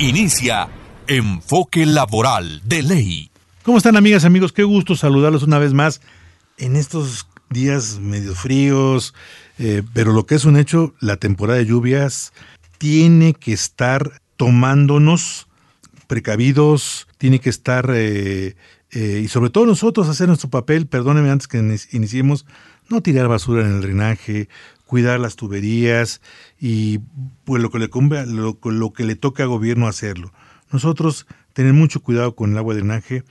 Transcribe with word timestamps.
Inicia 0.00 0.68
Enfoque 1.08 1.84
Laboral 1.84 2.62
de 2.64 2.84
Ley. 2.84 3.30
¿Cómo 3.64 3.78
están 3.78 3.96
amigas, 3.96 4.24
amigos? 4.24 4.52
Qué 4.52 4.62
gusto 4.62 4.94
saludarlos 4.94 5.42
una 5.42 5.58
vez 5.58 5.72
más 5.72 6.00
en 6.56 6.76
estos 6.76 7.26
días 7.50 7.98
medio 7.98 8.36
fríos, 8.36 9.12
eh, 9.58 9.82
pero 9.94 10.12
lo 10.12 10.24
que 10.24 10.36
es 10.36 10.44
un 10.44 10.56
hecho, 10.56 10.94
la 11.00 11.16
temporada 11.16 11.58
de 11.58 11.66
lluvias 11.66 12.32
tiene 12.78 13.34
que 13.34 13.52
estar 13.52 14.22
tomándonos 14.36 15.48
precavidos, 16.06 17.08
tiene 17.18 17.40
que 17.40 17.50
estar, 17.50 17.90
eh, 17.92 18.54
eh, 18.92 19.20
y 19.24 19.26
sobre 19.26 19.50
todo 19.50 19.66
nosotros 19.66 20.08
hacer 20.08 20.28
nuestro 20.28 20.48
papel, 20.48 20.86
perdónenme 20.86 21.30
antes 21.30 21.48
que 21.48 21.58
iniciemos, 21.90 22.46
no 22.88 23.00
tirar 23.00 23.26
basura 23.26 23.62
en 23.62 23.74
el 23.74 23.80
drenaje, 23.80 24.48
cuidar 24.88 25.20
las 25.20 25.36
tuberías 25.36 26.22
y 26.58 26.98
pues 27.44 27.62
lo 27.62 27.70
que 27.70 27.78
le 27.78 27.90
lo, 28.26 28.92
que 28.92 29.04
le 29.04 29.16
toca 29.16 29.42
al 29.42 29.50
gobierno 29.50 29.86
hacerlo. 29.86 30.32
Nosotros 30.72 31.26
tener 31.52 31.74
mucho 31.74 32.00
cuidado 32.00 32.34
con 32.34 32.52
el 32.52 32.58
agua 32.58 32.74
de 32.74 32.80
drenaje 32.80 33.22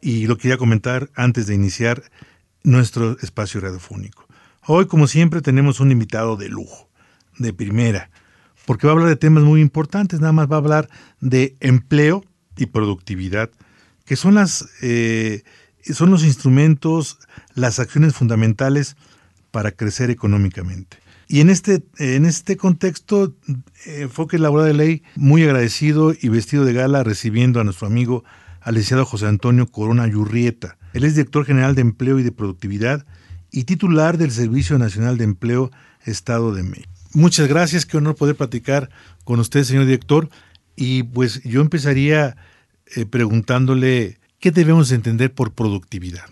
y 0.00 0.28
lo 0.28 0.38
quería 0.38 0.56
comentar 0.56 1.10
antes 1.16 1.48
de 1.48 1.56
iniciar 1.56 2.04
nuestro 2.62 3.18
espacio 3.20 3.60
radiofónico. 3.60 4.26
Hoy, 4.64 4.86
como 4.86 5.08
siempre, 5.08 5.42
tenemos 5.42 5.80
un 5.80 5.90
invitado 5.90 6.36
de 6.36 6.48
lujo, 6.48 6.88
de 7.36 7.52
primera, 7.52 8.10
porque 8.64 8.86
va 8.86 8.92
a 8.92 8.94
hablar 8.94 9.08
de 9.08 9.16
temas 9.16 9.42
muy 9.42 9.60
importantes, 9.60 10.20
nada 10.20 10.32
más 10.32 10.48
va 10.48 10.54
a 10.54 10.60
hablar 10.60 10.88
de 11.20 11.56
empleo 11.58 12.24
y 12.56 12.66
productividad, 12.66 13.50
que 14.04 14.14
son 14.14 14.34
las 14.34 14.68
eh, 14.82 15.42
son 15.92 16.12
los 16.12 16.22
instrumentos, 16.22 17.18
las 17.54 17.80
acciones 17.80 18.14
fundamentales 18.14 18.96
para 19.52 19.70
crecer 19.70 20.10
económicamente. 20.10 20.96
Y 21.28 21.40
en 21.40 21.48
este, 21.48 21.82
en 21.98 22.26
este 22.26 22.56
contexto, 22.56 23.32
enfoque 23.86 24.38
laboral 24.38 24.66
de 24.66 24.74
ley, 24.74 25.02
muy 25.14 25.44
agradecido 25.44 26.12
y 26.20 26.28
vestido 26.28 26.64
de 26.64 26.72
gala 26.72 27.04
recibiendo 27.04 27.60
a 27.60 27.64
nuestro 27.64 27.86
amigo 27.86 28.24
al 28.60 28.74
licenciado 28.74 29.06
José 29.06 29.26
Antonio 29.28 29.66
Corona 29.66 30.06
Yurrieta. 30.06 30.76
Él 30.92 31.04
es 31.04 31.14
director 31.14 31.46
general 31.46 31.74
de 31.74 31.82
Empleo 31.82 32.18
y 32.18 32.22
de 32.22 32.32
Productividad 32.32 33.06
y 33.50 33.64
titular 33.64 34.18
del 34.18 34.30
Servicio 34.30 34.78
Nacional 34.78 35.16
de 35.16 35.24
Empleo 35.24 35.70
Estado 36.04 36.52
de 36.54 36.64
México. 36.64 36.90
Muchas 37.14 37.48
gracias, 37.48 37.86
qué 37.86 37.98
honor 37.98 38.16
poder 38.16 38.36
platicar 38.36 38.90
con 39.24 39.38
usted, 39.40 39.64
señor 39.64 39.84
director. 39.84 40.28
Y 40.76 41.02
pues 41.02 41.42
yo 41.44 41.60
empezaría 41.60 42.36
eh, 42.94 43.06
preguntándole 43.06 44.18
qué 44.38 44.50
debemos 44.50 44.90
entender 44.92 45.32
por 45.32 45.52
productividad. 45.52 46.24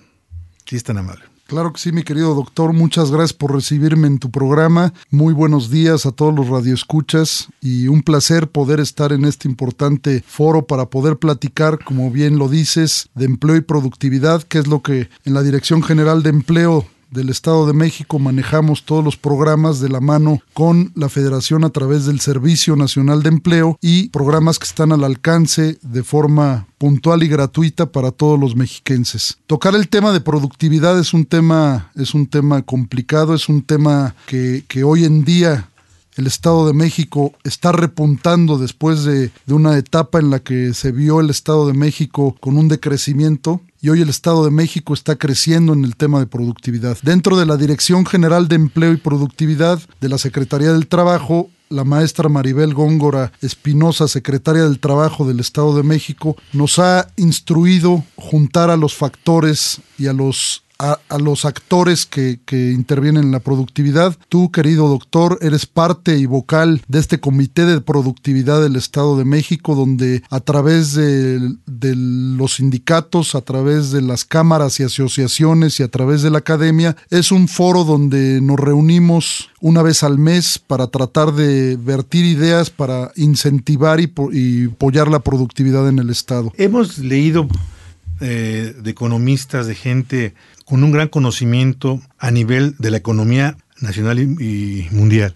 Si 0.67 0.77
es 0.77 0.85
tan 0.85 0.99
amable. 0.99 1.30
Claro 1.51 1.73
que 1.73 1.81
sí, 1.81 1.91
mi 1.91 2.05
querido 2.05 2.33
doctor. 2.37 2.73
Muchas 2.73 3.11
gracias 3.11 3.33
por 3.33 3.53
recibirme 3.53 4.07
en 4.07 4.21
tu 4.21 4.31
programa. 4.31 4.95
Muy 5.11 5.35
buenos 5.35 5.69
días 5.69 6.07
a 6.07 6.13
todos 6.13 6.33
los 6.33 6.47
radioescuchas 6.49 7.49
y 7.61 7.89
un 7.89 8.05
placer 8.05 8.47
poder 8.47 8.79
estar 8.79 9.13
en 9.13 9.25
este 9.25 9.49
importante 9.49 10.23
foro 10.25 10.65
para 10.69 10.87
poder 10.87 11.17
platicar, 11.17 11.83
como 11.85 12.13
bien 12.13 12.39
lo 12.39 12.49
dices, 12.49 13.09
de 13.17 13.25
empleo 13.25 13.57
y 13.57 13.63
productividad, 13.63 14.45
que 14.45 14.61
es 14.61 14.69
lo 14.69 14.81
que 14.81 15.09
en 15.25 15.35
la 15.35 15.43
Dirección 15.43 15.83
General 15.83 16.23
de 16.23 16.31
Empleo 16.31 16.87
del 17.11 17.29
Estado 17.29 17.67
de 17.67 17.73
México 17.73 18.19
manejamos 18.19 18.85
todos 18.85 19.05
los 19.05 19.17
programas 19.17 19.81
de 19.81 19.89
la 19.89 20.01
mano 20.01 20.41
con 20.55 20.93
la 20.95 21.09
Federación 21.09 21.65
a 21.65 21.71
través 21.71 22.07
del 22.07 22.21
Servicio 22.21 22.77
Nacional 22.77 23.23
de 23.23 23.31
Empleo 23.31 23.79
y 23.81 24.09
programas 24.11 24.59
que 24.59 24.67
están 24.67 24.93
al 24.93 25.05
alcance 25.05 25.79
de 25.83 26.03
forma 26.03 26.67
puntual 26.79 27.23
y 27.23 27.29
gratuita 27.29 27.87
para 27.87 28.11
todos 28.11 28.39
los 28.39 28.57
mexiquenses. 28.57 29.39
Tocar 29.47 29.75
el 29.75 29.89
tema 29.89 30.13
de 30.13 30.21
productividad 30.21 30.99
es 30.99 31.13
un 31.13 31.27
tema, 31.27 31.91
es 31.97 32.15
un 32.15 32.27
tema 32.27 32.63
complicado, 32.63 33.35
es 33.35 33.49
un 33.49 33.63
tema 33.63 34.15
que, 34.27 34.65
que 34.69 34.85
hoy 34.85 35.05
en 35.05 35.25
día 35.25 35.69
el 36.17 36.27
Estado 36.27 36.67
de 36.67 36.75
México 36.75 37.33
está 37.45 37.73
repuntando 37.73 38.59
después 38.59 39.05
de, 39.05 39.31
de, 39.47 39.55
una 39.55 39.77
etapa 39.79 40.19
en 40.19 40.31
la 40.31 40.41
que 40.41 40.75
se 40.75 40.93
vio 40.93 41.21
el 41.21 41.31
Estado 41.31 41.67
de 41.67 41.73
México 41.73 42.37
con 42.41 42.57
un 42.57 42.69
decrecimiento 42.69 43.61
y 43.81 43.89
hoy 43.89 44.03
el 44.03 44.09
Estado 44.09 44.45
de 44.45 44.51
México 44.51 44.95
está 44.95 45.17
creciendo 45.17 45.73
en 45.73 45.85
el 45.85 45.97
tema 45.97 46.19
de 46.19 46.27
productividad. 46.27 46.99
Dentro 47.03 47.37
de 47.37 47.47
la 47.47 47.57
Dirección 47.57 48.05
General 48.05 48.49
de 48.49 48.57
Empleo 48.57 48.93
y 48.93 48.99
Productividad 48.99 49.81
de 50.01 50.09
la 50.09 50.19
Secretaría 50.19 50.73
del 50.73 50.87
Trabajo, 50.87 51.51
la 51.71 51.85
maestra 51.85 52.29
Maribel 52.29 52.75
Góngora 52.75 53.33
Espinosa, 53.41 54.09
secretaria 54.09 54.65
del 54.65 54.81
Trabajo 54.81 55.27
del 55.27 55.41
Estado 55.41 55.77
de 55.77 55.83
México, 55.83 56.37
nos 56.53 56.79
ha 56.79 57.09
instruido 57.17 58.05
juntar 58.17 58.71
a 58.71 58.77
los 58.77 58.95
factores 58.95 59.81
y 59.97 60.09
a 60.09 60.13
los 60.13 60.65
a, 60.81 61.19
los 61.19 61.45
actores 61.45 62.07
que, 62.07 62.41
intervienen 62.51 63.25
en 63.25 63.33
la 63.33 63.41
productividad. 63.41 64.17
Tú, 64.29 64.51
querido 64.51 64.89
doctor, 64.89 65.39
eres 65.43 65.67
parte 65.67 66.17
y 66.17 66.27
vocal 66.27 66.83
de 66.89 66.99
este 66.99 67.21
Comité 67.21 67.67
de 67.67 67.81
Productividad 67.81 68.63
del 68.63 68.77
Estado 68.77 69.19
de 69.19 69.25
México, 69.25 69.75
donde 69.75 70.23
a 70.31 70.41
través 70.41 70.95
de, 70.95 71.39
los 71.67 72.55
sindicatos, 72.55 73.35
a 73.35 73.43
través 73.43 73.91
de 73.91 74.01
las 74.01 74.25
cámaras 74.25 74.81
y 74.81 74.85
asociaciones 74.85 75.79
y 75.81 75.83
a 75.83 75.89
través 75.89 76.23
de 76.23 76.31
la 76.31 76.39
academia, 76.39 76.97
es 77.11 77.31
un 77.31 77.47
foro 77.47 77.85
donde 77.85 78.41
nos 78.41 78.59
reunimos 78.59 79.51
una 79.61 79.83
vez 79.83 80.03
al 80.03 80.19
mes 80.19 80.59
para 80.59 80.87
tratar 80.87 81.35
de 81.35 81.77
vertir 81.77 82.25
ideas 82.25 82.71
para 82.71 83.13
incentivar 83.17 84.01
y 84.01 84.67
apoyar 84.67 85.09
la 85.09 85.21
productividad 85.21 85.89
en 85.89 85.99
el 85.99 86.09
Estado. 86.09 86.53
Hemos 86.57 86.99
leído 86.99 87.47
eh, 88.21 88.75
de 88.77 88.91
economistas, 88.91 89.67
de 89.67 89.75
gente 89.75 90.35
con 90.65 90.85
un 90.85 90.93
gran 90.93 91.09
conocimiento 91.09 92.01
a 92.19 92.31
nivel 92.31 92.77
de 92.79 92.91
la 92.91 92.99
economía 92.99 93.57
nacional 93.81 94.19
y, 94.19 94.87
mundial. 94.91 95.35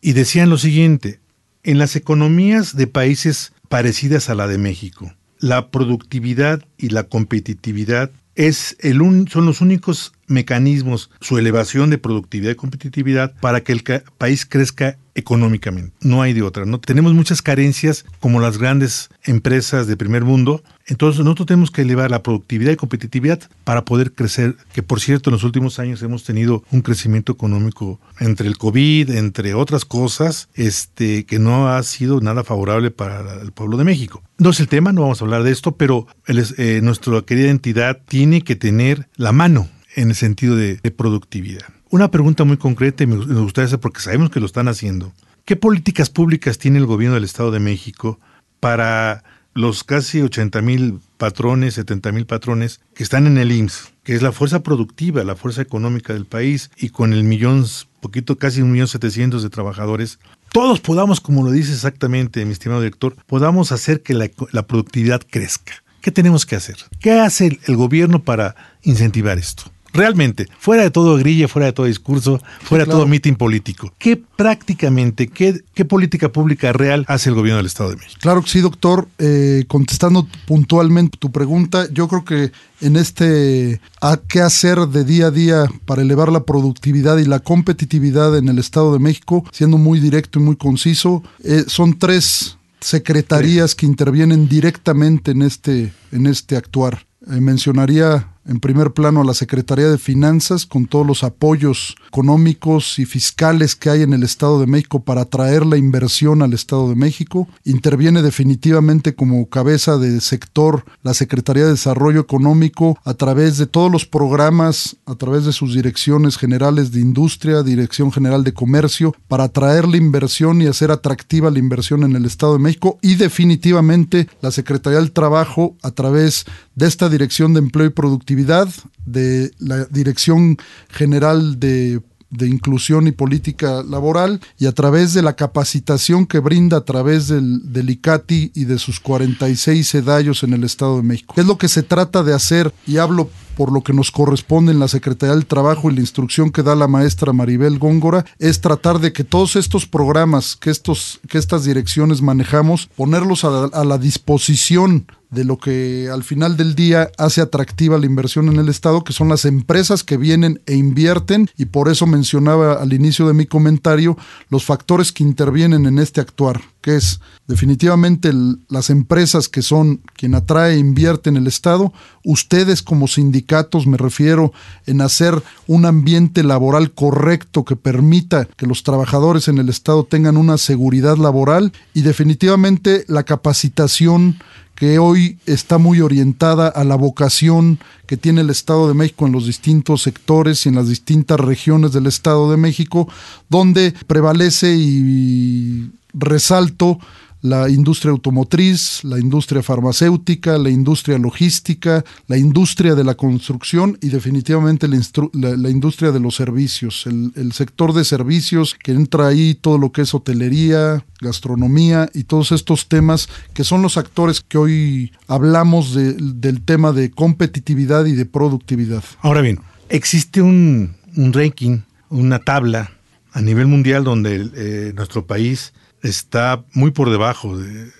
Y 0.00 0.12
decían 0.12 0.50
lo 0.50 0.58
siguiente, 0.58 1.20
en 1.62 1.78
las 1.78 1.96
economías 1.96 2.76
de 2.76 2.86
países 2.86 3.52
parecidas 3.68 4.30
a 4.30 4.34
la 4.34 4.46
de 4.46 4.58
México, 4.58 5.12
la 5.38 5.70
productividad 5.70 6.64
y 6.76 6.90
la 6.90 7.04
competitividad 7.04 8.10
es 8.34 8.76
el 8.80 8.98
son 9.28 9.46
los 9.46 9.60
únicos 9.60 10.12
mecanismos, 10.28 11.10
su 11.20 11.38
elevación 11.38 11.90
de 11.90 11.98
productividad 11.98 12.52
y 12.52 12.56
competitividad 12.56 13.34
para 13.40 13.62
que 13.62 13.72
el 13.72 13.82
país 14.16 14.46
crezca 14.46 14.96
económicamente. 15.18 15.94
No 16.00 16.22
hay 16.22 16.32
de 16.32 16.42
otra. 16.42 16.64
¿no? 16.64 16.80
Tenemos 16.80 17.12
muchas 17.12 17.42
carencias 17.42 18.04
como 18.20 18.40
las 18.40 18.58
grandes 18.58 19.10
empresas 19.24 19.86
de 19.86 19.96
primer 19.96 20.24
mundo. 20.24 20.62
Entonces 20.86 21.22
nosotros 21.22 21.46
tenemos 21.46 21.70
que 21.70 21.82
elevar 21.82 22.10
la 22.10 22.22
productividad 22.22 22.72
y 22.72 22.76
competitividad 22.76 23.40
para 23.64 23.84
poder 23.84 24.12
crecer, 24.12 24.56
que 24.72 24.82
por 24.82 25.00
cierto 25.00 25.28
en 25.28 25.34
los 25.34 25.44
últimos 25.44 25.78
años 25.78 26.02
hemos 26.02 26.24
tenido 26.24 26.62
un 26.70 26.80
crecimiento 26.80 27.32
económico 27.32 28.00
entre 28.20 28.48
el 28.48 28.56
COVID, 28.56 29.10
entre 29.10 29.54
otras 29.54 29.84
cosas, 29.84 30.48
este, 30.54 31.26
que 31.26 31.38
no 31.38 31.68
ha 31.68 31.82
sido 31.82 32.20
nada 32.20 32.44
favorable 32.44 32.90
para 32.90 33.42
el 33.42 33.52
pueblo 33.52 33.76
de 33.76 33.84
México. 33.84 34.22
No 34.38 34.50
es 34.50 34.60
el 34.60 34.68
tema, 34.68 34.92
no 34.92 35.02
vamos 35.02 35.20
a 35.20 35.24
hablar 35.24 35.42
de 35.42 35.50
esto, 35.50 35.72
pero 35.76 36.06
eh, 36.26 36.80
nuestra 36.82 37.20
querida 37.22 37.50
entidad 37.50 38.00
tiene 38.08 38.42
que 38.42 38.56
tener 38.56 39.08
la 39.16 39.32
mano 39.32 39.68
en 39.94 40.10
el 40.10 40.14
sentido 40.14 40.56
de, 40.56 40.76
de 40.76 40.90
productividad. 40.90 41.77
Una 41.90 42.10
pregunta 42.10 42.44
muy 42.44 42.58
concreta 42.58 43.04
y 43.04 43.06
me 43.06 43.16
gustaría 43.16 43.66
hacer 43.66 43.80
porque 43.80 44.00
sabemos 44.00 44.30
que 44.30 44.40
lo 44.40 44.46
están 44.46 44.68
haciendo. 44.68 45.12
¿Qué 45.46 45.56
políticas 45.56 46.10
públicas 46.10 46.58
tiene 46.58 46.78
el 46.78 46.84
gobierno 46.84 47.14
del 47.14 47.24
Estado 47.24 47.50
de 47.50 47.60
México 47.60 48.20
para 48.60 49.24
los 49.54 49.82
casi 49.82 50.20
80 50.20 50.60
mil 50.60 51.00
patrones, 51.16 51.74
70 51.74 52.12
mil 52.12 52.26
patrones 52.26 52.80
que 52.94 53.02
están 53.02 53.26
en 53.26 53.38
el 53.38 53.50
IMSS, 53.50 53.92
que 54.04 54.14
es 54.14 54.20
la 54.20 54.32
fuerza 54.32 54.62
productiva, 54.62 55.24
la 55.24 55.34
fuerza 55.34 55.62
económica 55.62 56.12
del 56.12 56.26
país, 56.26 56.70
y 56.76 56.90
con 56.90 57.14
el 57.14 57.24
millón, 57.24 57.66
poquito, 58.00 58.36
casi 58.36 58.60
un 58.60 58.70
millón 58.70 58.88
setecientos 58.88 59.42
de 59.42 59.50
trabajadores, 59.50 60.18
todos 60.52 60.80
podamos, 60.80 61.20
como 61.20 61.42
lo 61.42 61.50
dice 61.50 61.72
exactamente 61.72 62.44
mi 62.44 62.52
estimado 62.52 62.82
director, 62.82 63.16
podamos 63.26 63.72
hacer 63.72 64.02
que 64.02 64.14
la, 64.14 64.30
la 64.52 64.66
productividad 64.66 65.22
crezca. 65.28 65.82
¿Qué 66.02 66.12
tenemos 66.12 66.46
que 66.46 66.54
hacer? 66.54 66.76
¿Qué 67.00 67.12
hace 67.12 67.58
el 67.66 67.76
gobierno 67.76 68.22
para 68.22 68.54
incentivar 68.82 69.38
esto? 69.38 69.72
Realmente, 69.92 70.46
fuera 70.58 70.82
de 70.82 70.90
todo 70.90 71.16
grilla, 71.16 71.48
fuera 71.48 71.66
de 71.66 71.72
todo 71.72 71.86
discurso, 71.86 72.40
fuera 72.62 72.84
de 72.84 72.90
todo 72.90 73.06
mitin 73.06 73.36
político, 73.36 73.92
¿qué 73.98 74.16
prácticamente, 74.16 75.28
qué, 75.28 75.60
qué, 75.74 75.84
política 75.84 76.30
pública 76.30 76.72
real 76.72 77.04
hace 77.08 77.30
el 77.30 77.34
gobierno 77.34 77.58
del 77.58 77.66
Estado 77.66 77.90
de 77.90 77.96
México? 77.96 78.18
Claro 78.20 78.42
que 78.42 78.48
sí, 78.48 78.60
doctor. 78.60 79.08
Eh, 79.18 79.64
contestando 79.68 80.26
puntualmente 80.46 81.18
tu 81.18 81.30
pregunta, 81.32 81.88
yo 81.92 82.08
creo 82.08 82.24
que 82.24 82.52
en 82.80 82.96
este 82.96 83.80
a 84.00 84.18
qué 84.28 84.40
hacer 84.40 84.78
de 84.88 85.04
día 85.04 85.26
a 85.26 85.30
día 85.30 85.66
para 85.84 86.02
elevar 86.02 86.30
la 86.30 86.44
productividad 86.44 87.18
y 87.18 87.24
la 87.24 87.40
competitividad 87.40 88.36
en 88.36 88.48
el 88.48 88.58
Estado 88.58 88.92
de 88.92 88.98
México, 88.98 89.44
siendo 89.52 89.78
muy 89.78 90.00
directo 90.00 90.38
y 90.38 90.42
muy 90.42 90.56
conciso, 90.56 91.22
eh, 91.42 91.64
son 91.66 91.98
tres 91.98 92.58
secretarías 92.80 93.74
que 93.74 93.86
intervienen 93.86 94.48
directamente 94.48 95.32
en 95.32 95.42
este, 95.42 95.92
en 96.12 96.26
este 96.26 96.56
actuar. 96.56 97.06
Eh, 97.30 97.40
mencionaría 97.40 98.28
en 98.48 98.60
primer 98.60 98.92
plano 98.92 99.20
a 99.20 99.24
la 99.24 99.34
Secretaría 99.34 99.88
de 99.88 99.98
Finanzas 99.98 100.64
con 100.64 100.86
todos 100.86 101.06
los 101.06 101.22
apoyos 101.22 101.96
económicos 102.08 102.98
y 102.98 103.04
fiscales 103.04 103.76
que 103.76 103.90
hay 103.90 104.02
en 104.02 104.14
el 104.14 104.22
Estado 104.22 104.58
de 104.58 104.66
México 104.66 105.00
para 105.00 105.22
atraer 105.22 105.66
la 105.66 105.76
inversión 105.76 106.42
al 106.42 106.54
Estado 106.54 106.88
de 106.88 106.96
México. 106.96 107.46
Interviene 107.64 108.22
definitivamente 108.22 109.14
como 109.14 109.48
cabeza 109.48 109.98
de 109.98 110.20
sector 110.20 110.84
la 111.02 111.12
Secretaría 111.12 111.64
de 111.64 111.72
Desarrollo 111.72 112.20
Económico 112.20 112.98
a 113.04 113.14
través 113.14 113.58
de 113.58 113.66
todos 113.66 113.92
los 113.92 114.06
programas, 114.06 114.96
a 115.04 115.14
través 115.14 115.44
de 115.44 115.52
sus 115.52 115.74
direcciones 115.74 116.38
generales 116.38 116.90
de 116.90 117.00
industria, 117.00 117.62
Dirección 117.62 118.10
General 118.10 118.44
de 118.44 118.54
Comercio, 118.54 119.14
para 119.28 119.44
atraer 119.44 119.86
la 119.86 119.98
inversión 119.98 120.62
y 120.62 120.66
hacer 120.66 120.90
atractiva 120.90 121.50
la 121.50 121.58
inversión 121.58 122.02
en 122.02 122.16
el 122.16 122.24
Estado 122.24 122.54
de 122.54 122.60
México 122.60 122.98
y 123.02 123.16
definitivamente 123.16 124.26
la 124.40 124.50
Secretaría 124.50 125.00
del 125.00 125.12
Trabajo 125.12 125.76
a 125.82 125.90
través 125.90 126.46
de 126.74 126.86
esta 126.86 127.10
Dirección 127.10 127.52
de 127.52 127.58
Empleo 127.58 127.86
y 127.86 127.90
Productividad 127.90 128.37
de 128.44 129.52
la 129.58 129.84
Dirección 129.86 130.56
General 130.90 131.58
de 131.58 132.00
de 132.30 132.46
inclusión 132.46 133.06
y 133.06 133.12
política 133.12 133.82
laboral 133.82 134.40
y 134.58 134.66
a 134.66 134.72
través 134.72 135.14
de 135.14 135.22
la 135.22 135.34
capacitación 135.34 136.26
que 136.26 136.40
brinda 136.40 136.78
a 136.78 136.84
través 136.84 137.28
del, 137.28 137.72
del 137.72 137.90
ICATI 137.90 138.52
y 138.54 138.64
de 138.64 138.78
sus 138.78 139.00
46 139.00 139.86
sedallos 139.86 140.42
en 140.42 140.52
el 140.52 140.64
Estado 140.64 140.96
de 140.96 141.02
México. 141.02 141.34
Es 141.36 141.46
lo 141.46 141.56
que 141.56 141.68
se 141.68 141.82
trata 141.82 142.22
de 142.22 142.34
hacer 142.34 142.72
y 142.86 142.98
hablo 142.98 143.30
por 143.58 143.72
lo 143.72 143.82
que 143.82 143.92
nos 143.92 144.12
corresponde 144.12 144.70
en 144.70 144.78
la 144.78 144.86
Secretaría 144.86 145.34
del 145.34 145.44
Trabajo 145.44 145.90
y 145.90 145.94
la 145.96 146.00
instrucción 146.00 146.50
que 146.50 146.62
da 146.62 146.76
la 146.76 146.86
maestra 146.86 147.32
Maribel 147.32 147.80
Góngora, 147.80 148.24
es 148.38 148.60
tratar 148.60 149.00
de 149.00 149.12
que 149.12 149.24
todos 149.24 149.56
estos 149.56 149.84
programas, 149.84 150.54
que, 150.54 150.70
estos, 150.70 151.18
que 151.28 151.38
estas 151.38 151.64
direcciones 151.64 152.22
manejamos, 152.22 152.88
ponerlos 152.94 153.44
a 153.44 153.84
la 153.84 153.98
disposición 153.98 155.08
de 155.30 155.44
lo 155.44 155.58
que 155.58 156.08
al 156.10 156.22
final 156.24 156.56
del 156.56 156.74
día 156.74 157.10
hace 157.18 157.40
atractiva 157.40 157.98
la 157.98 158.06
inversión 158.06 158.48
en 158.48 158.56
el 158.56 158.68
Estado, 158.68 159.02
que 159.02 159.12
son 159.12 159.28
las 159.28 159.44
empresas 159.44 160.04
que 160.04 160.16
vienen 160.16 160.60
e 160.66 160.74
invierten, 160.74 161.50
y 161.56 161.66
por 161.66 161.88
eso 161.88 162.06
mencionaba 162.06 162.74
al 162.74 162.92
inicio 162.92 163.26
de 163.26 163.34
mi 163.34 163.46
comentario 163.46 164.16
los 164.50 164.64
factores 164.64 165.12
que 165.12 165.24
intervienen 165.24 165.86
en 165.86 165.98
este 165.98 166.20
actuar, 166.20 166.60
que 166.88 166.96
es 166.96 167.20
definitivamente 167.46 168.32
las 168.70 168.88
empresas 168.88 169.50
que 169.50 169.60
son 169.60 170.00
quien 170.14 170.34
atrae 170.34 170.76
e 170.76 170.78
invierte 170.78 171.28
en 171.28 171.36
el 171.36 171.46
Estado, 171.46 171.92
ustedes 172.24 172.82
como 172.82 173.08
sindicatos, 173.08 173.86
me 173.86 173.98
refiero, 173.98 174.54
en 174.86 175.02
hacer 175.02 175.42
un 175.66 175.84
ambiente 175.84 176.42
laboral 176.42 176.92
correcto 176.92 177.66
que 177.66 177.76
permita 177.76 178.46
que 178.56 178.66
los 178.66 178.84
trabajadores 178.84 179.48
en 179.48 179.58
el 179.58 179.68
Estado 179.68 180.04
tengan 180.04 180.38
una 180.38 180.56
seguridad 180.56 181.18
laboral 181.18 181.74
y 181.92 182.00
definitivamente 182.00 183.04
la 183.06 183.24
capacitación 183.24 184.38
que 184.74 184.98
hoy 184.98 185.38
está 185.44 185.76
muy 185.76 186.00
orientada 186.00 186.68
a 186.68 186.84
la 186.84 186.94
vocación 186.94 187.80
que 188.06 188.16
tiene 188.16 188.40
el 188.40 188.48
Estado 188.48 188.88
de 188.88 188.94
México 188.94 189.26
en 189.26 189.32
los 189.32 189.44
distintos 189.44 190.00
sectores 190.00 190.64
y 190.64 190.70
en 190.70 190.76
las 190.76 190.88
distintas 190.88 191.38
regiones 191.38 191.92
del 191.92 192.06
Estado 192.06 192.50
de 192.50 192.56
México, 192.56 193.08
donde 193.50 193.92
prevalece 194.06 194.74
y 194.74 195.90
resalto 196.12 196.98
la 197.40 197.68
industria 197.68 198.10
automotriz, 198.10 199.04
la 199.04 199.18
industria 199.18 199.62
farmacéutica, 199.62 200.58
la 200.58 200.70
industria 200.70 201.18
logística, 201.18 202.04
la 202.26 202.36
industria 202.36 202.94
de 202.94 203.04
la 203.04 203.14
construcción 203.14 203.96
y 204.00 204.08
definitivamente 204.08 204.88
la, 204.88 205.70
industria 205.70 206.10
de 206.10 206.20
los 206.20 206.34
servicios, 206.34 207.06
el, 207.06 207.52
sector 207.52 207.92
de 207.92 208.04
servicios 208.04 208.74
que 208.74 208.92
entra 208.92 209.28
ahí 209.28 209.54
todo 209.54 209.78
lo 209.78 209.92
que 209.92 210.02
es 210.02 210.14
hotelería, 210.14 211.04
gastronomía 211.20 212.10
y 212.12 212.24
todos 212.24 212.52
estos 212.52 212.88
temas 212.88 213.28
que 213.54 213.64
son 213.64 213.82
los 213.82 213.96
actores 213.96 214.40
que 214.40 214.58
hoy 214.58 215.12
hablamos 215.28 215.94
del 215.94 216.62
tema 216.62 216.92
de 216.92 217.10
competitividad 217.10 218.06
y 218.06 218.12
de 218.12 218.26
productividad. 218.26 219.04
Ahora 219.20 219.42
bien, 219.42 219.60
existe 219.88 220.42
un, 220.42 220.96
ranking, 221.14 221.80
una 222.10 222.40
tabla 222.40 222.90
a 223.32 223.40
nivel 223.40 223.66
mundial 223.66 224.02
donde 224.02 224.50
eh, 224.56 224.92
nuestro 224.94 225.26
país 225.26 225.72
está 226.02 226.64
muy 226.72 226.90
por 226.90 227.10
debajo. 227.10 227.58
De, 227.58 227.90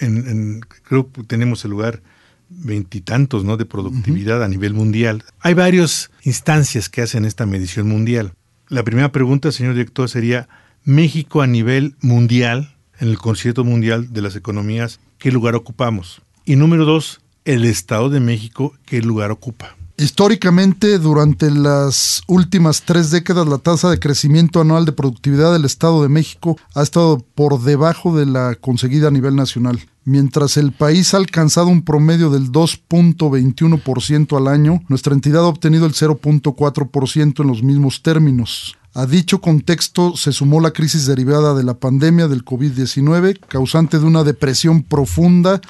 en, 0.00 0.60
creo 0.82 1.10
que 1.10 1.22
tenemos 1.24 1.64
el 1.64 1.72
lugar 1.72 2.02
veintitantos 2.48 3.44
¿no? 3.44 3.56
de 3.56 3.64
productividad 3.64 4.42
a 4.42 4.48
nivel 4.48 4.74
mundial. 4.74 5.24
Hay 5.40 5.54
varias 5.54 6.10
instancias 6.24 6.88
que 6.88 7.02
hacen 7.02 7.24
esta 7.24 7.46
medición 7.46 7.88
mundial. 7.88 8.32
La 8.68 8.82
primera 8.82 9.12
pregunta, 9.12 9.52
señor 9.52 9.74
director, 9.74 10.08
sería, 10.08 10.48
México 10.84 11.42
a 11.42 11.46
nivel 11.46 11.96
mundial, 12.00 12.76
en 12.98 13.08
el 13.08 13.18
concierto 13.18 13.64
mundial 13.64 14.12
de 14.12 14.22
las 14.22 14.36
economías, 14.36 15.00
¿qué 15.18 15.30
lugar 15.30 15.54
ocupamos? 15.54 16.22
Y 16.44 16.56
número 16.56 16.84
dos, 16.84 17.20
el 17.44 17.64
Estado 17.64 18.10
de 18.10 18.20
México, 18.20 18.74
¿qué 18.86 19.00
lugar 19.02 19.30
ocupa? 19.30 19.76
Históricamente, 20.00 20.98
durante 20.98 21.50
las 21.50 22.22
últimas 22.26 22.84
tres 22.86 23.10
décadas, 23.10 23.46
la 23.46 23.58
tasa 23.58 23.90
de 23.90 23.98
crecimiento 23.98 24.62
anual 24.62 24.86
de 24.86 24.92
productividad 24.92 25.52
del 25.52 25.66
Estado 25.66 26.02
de 26.02 26.08
México 26.08 26.56
ha 26.74 26.82
estado 26.82 27.22
por 27.34 27.60
debajo 27.60 28.16
de 28.16 28.24
la 28.24 28.54
conseguida 28.54 29.08
a 29.08 29.10
nivel 29.10 29.36
nacional. 29.36 29.78
Mientras 30.06 30.56
el 30.56 30.72
país 30.72 31.12
ha 31.12 31.18
alcanzado 31.18 31.66
un 31.66 31.82
promedio 31.82 32.30
del 32.30 32.50
2.21% 32.50 34.38
al 34.38 34.48
año, 34.48 34.82
nuestra 34.88 35.12
entidad 35.12 35.44
ha 35.44 35.48
obtenido 35.48 35.84
el 35.84 35.92
0.4% 35.92 37.42
en 37.42 37.46
los 37.46 37.62
mismos 37.62 38.02
términos. 38.02 38.78
A 38.92 39.06
dicho 39.06 39.40
contexto 39.40 40.16
se 40.16 40.32
sumó 40.32 40.60
la 40.60 40.72
crisis 40.72 41.06
derivada 41.06 41.54
de 41.54 41.62
la 41.62 41.74
pandemia 41.74 42.26
del 42.26 42.44
COVID-19, 42.44 43.38
causante 43.46 44.00
de 44.00 44.04
una 44.04 44.24
depresión 44.24 44.82
profunda 44.82 45.60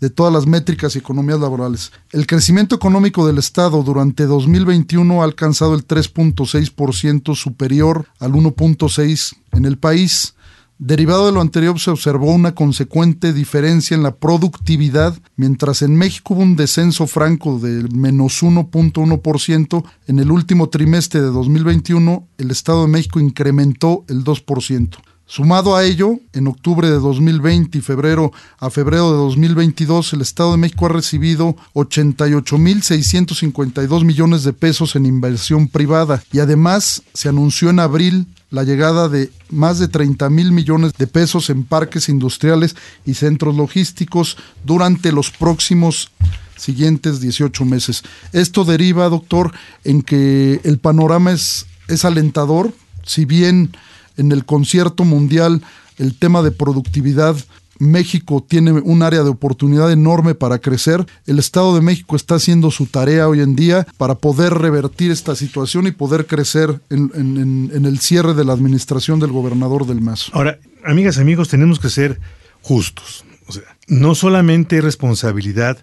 de 0.00 0.10
todas 0.10 0.32
las 0.32 0.46
métricas 0.46 0.94
y 0.94 0.98
economías 0.98 1.40
laborales. 1.40 1.90
El 2.12 2.26
crecimiento 2.26 2.76
económico 2.76 3.26
del 3.26 3.38
Estado 3.38 3.82
durante 3.82 4.26
2021 4.26 5.22
ha 5.22 5.24
alcanzado 5.24 5.74
el 5.74 5.86
3.6% 5.86 7.34
superior 7.34 8.06
al 8.20 8.32
1.6% 8.32 9.36
en 9.52 9.64
el 9.64 9.78
país 9.78 10.35
Derivado 10.78 11.24
de 11.24 11.32
lo 11.32 11.40
anterior 11.40 11.80
se 11.80 11.90
observó 11.90 12.32
una 12.32 12.54
consecuente 12.54 13.32
diferencia 13.32 13.94
en 13.94 14.02
la 14.02 14.14
productividad, 14.14 15.16
mientras 15.36 15.80
en 15.80 15.96
México 15.96 16.34
hubo 16.34 16.42
un 16.42 16.54
descenso 16.54 17.06
franco 17.06 17.58
del 17.58 17.90
menos 17.94 18.42
1.1%, 18.42 19.84
en 20.06 20.18
el 20.18 20.30
último 20.30 20.68
trimestre 20.68 21.22
de 21.22 21.28
2021 21.28 22.28
el 22.36 22.50
Estado 22.50 22.82
de 22.82 22.88
México 22.88 23.20
incrementó 23.20 24.04
el 24.08 24.22
2%. 24.22 24.98
Sumado 25.28 25.74
a 25.74 25.82
ello, 25.82 26.20
en 26.34 26.46
octubre 26.46 26.88
de 26.88 27.00
2020 27.00 27.78
y 27.78 27.80
febrero 27.80 28.32
a 28.58 28.68
febrero 28.68 29.10
de 29.10 29.16
2022, 29.16 30.12
el 30.12 30.20
Estado 30.20 30.52
de 30.52 30.58
México 30.58 30.86
ha 30.86 30.90
recibido 30.90 31.56
88.652 31.74 34.04
millones 34.04 34.44
de 34.44 34.52
pesos 34.52 34.94
en 34.94 35.06
inversión 35.06 35.68
privada 35.68 36.22
y 36.32 36.40
además 36.40 37.02
se 37.14 37.30
anunció 37.30 37.70
en 37.70 37.80
abril 37.80 38.26
la 38.50 38.62
llegada 38.62 39.08
de 39.08 39.30
más 39.50 39.78
de 39.78 39.88
30 39.88 40.30
mil 40.30 40.52
millones 40.52 40.92
de 40.96 41.06
pesos 41.06 41.50
en 41.50 41.64
parques 41.64 42.08
industriales 42.08 42.76
y 43.04 43.14
centros 43.14 43.56
logísticos 43.56 44.36
durante 44.64 45.12
los 45.12 45.30
próximos 45.30 46.10
siguientes 46.56 47.20
18 47.20 47.64
meses. 47.64 48.02
Esto 48.32 48.64
deriva, 48.64 49.08
doctor, 49.08 49.52
en 49.84 50.02
que 50.02 50.60
el 50.64 50.78
panorama 50.78 51.32
es, 51.32 51.66
es 51.88 52.04
alentador, 52.04 52.72
si 53.04 53.24
bien 53.24 53.76
en 54.16 54.32
el 54.32 54.44
concierto 54.44 55.04
mundial 55.04 55.62
el 55.98 56.18
tema 56.18 56.42
de 56.42 56.50
productividad 56.50 57.36
México 57.78 58.44
tiene 58.46 58.72
un 58.72 59.02
área 59.02 59.22
de 59.22 59.30
oportunidad 59.30 59.92
enorme 59.92 60.34
para 60.34 60.58
crecer. 60.58 61.04
El 61.26 61.38
Estado 61.38 61.74
de 61.74 61.80
México 61.80 62.16
está 62.16 62.36
haciendo 62.36 62.70
su 62.70 62.86
tarea 62.86 63.28
hoy 63.28 63.40
en 63.40 63.56
día 63.56 63.86
para 63.96 64.14
poder 64.14 64.54
revertir 64.54 65.10
esta 65.10 65.34
situación 65.34 65.86
y 65.86 65.92
poder 65.92 66.26
crecer 66.26 66.80
en, 66.90 67.70
el 67.72 67.98
cierre 67.98 68.34
de 68.34 68.44
la 68.44 68.52
administración 68.52 69.20
del 69.20 69.32
gobernador 69.32 69.86
del 69.86 70.00
Mazo. 70.00 70.32
Ahora, 70.34 70.58
amigas, 70.84 71.18
amigos, 71.18 71.48
tenemos 71.48 71.78
que 71.78 71.90
ser 71.90 72.20
justos. 72.62 73.24
O 73.48 73.52
sea, 73.52 73.62
no 73.86 74.14
solamente 74.14 74.80
responsabilidad 74.80 75.78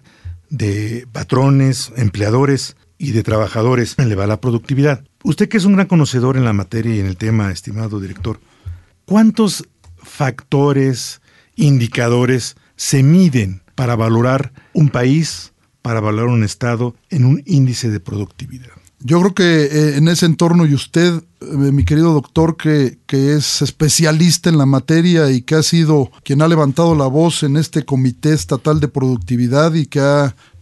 de 0.50 1.06
patrones, 1.12 1.92
empleadores 1.96 2.76
y 2.98 3.12
de 3.12 3.22
trabajadores 3.22 3.94
elevar 3.98 4.28
la 4.28 4.40
productividad. 4.40 5.04
Usted 5.22 5.48
que 5.48 5.56
es 5.56 5.64
un 5.64 5.74
gran 5.74 5.86
conocedor 5.86 6.36
en 6.36 6.44
la 6.44 6.52
materia 6.52 6.94
y 6.94 7.00
en 7.00 7.06
el 7.06 7.16
tema, 7.16 7.50
estimado 7.50 8.00
director, 8.00 8.40
¿cuántos 9.04 9.64
factores, 10.04 11.20
indicadores 11.56 12.56
se 12.76 13.02
miden 13.02 13.62
para 13.74 13.96
valorar 13.96 14.52
un 14.72 14.88
país, 14.88 15.52
para 15.82 16.00
valorar 16.00 16.28
un 16.28 16.44
Estado 16.44 16.94
en 17.10 17.24
un 17.24 17.42
índice 17.46 17.90
de 17.90 18.00
productividad? 18.00 18.70
Yo 19.06 19.20
creo 19.20 19.34
que 19.34 19.64
eh, 19.64 19.96
en 19.98 20.08
ese 20.08 20.24
entorno 20.24 20.64
y 20.64 20.72
usted, 20.72 21.22
eh, 21.42 21.46
mi 21.46 21.84
querido 21.84 22.14
doctor, 22.14 22.56
que, 22.56 22.96
que, 23.06 23.34
es 23.34 23.60
especialista 23.60 24.48
en 24.48 24.56
la 24.56 24.64
materia 24.64 25.30
y 25.30 25.42
que 25.42 25.56
ha 25.56 25.62
sido 25.62 26.10
quien 26.22 26.40
ha 26.40 26.48
levantado 26.48 26.94
la 26.94 27.06
voz 27.06 27.42
en 27.42 27.58
este 27.58 27.84
Comité 27.84 28.32
Estatal 28.32 28.80
de 28.80 28.88
Productividad 28.88 29.74
y 29.74 29.84
que 29.84 30.00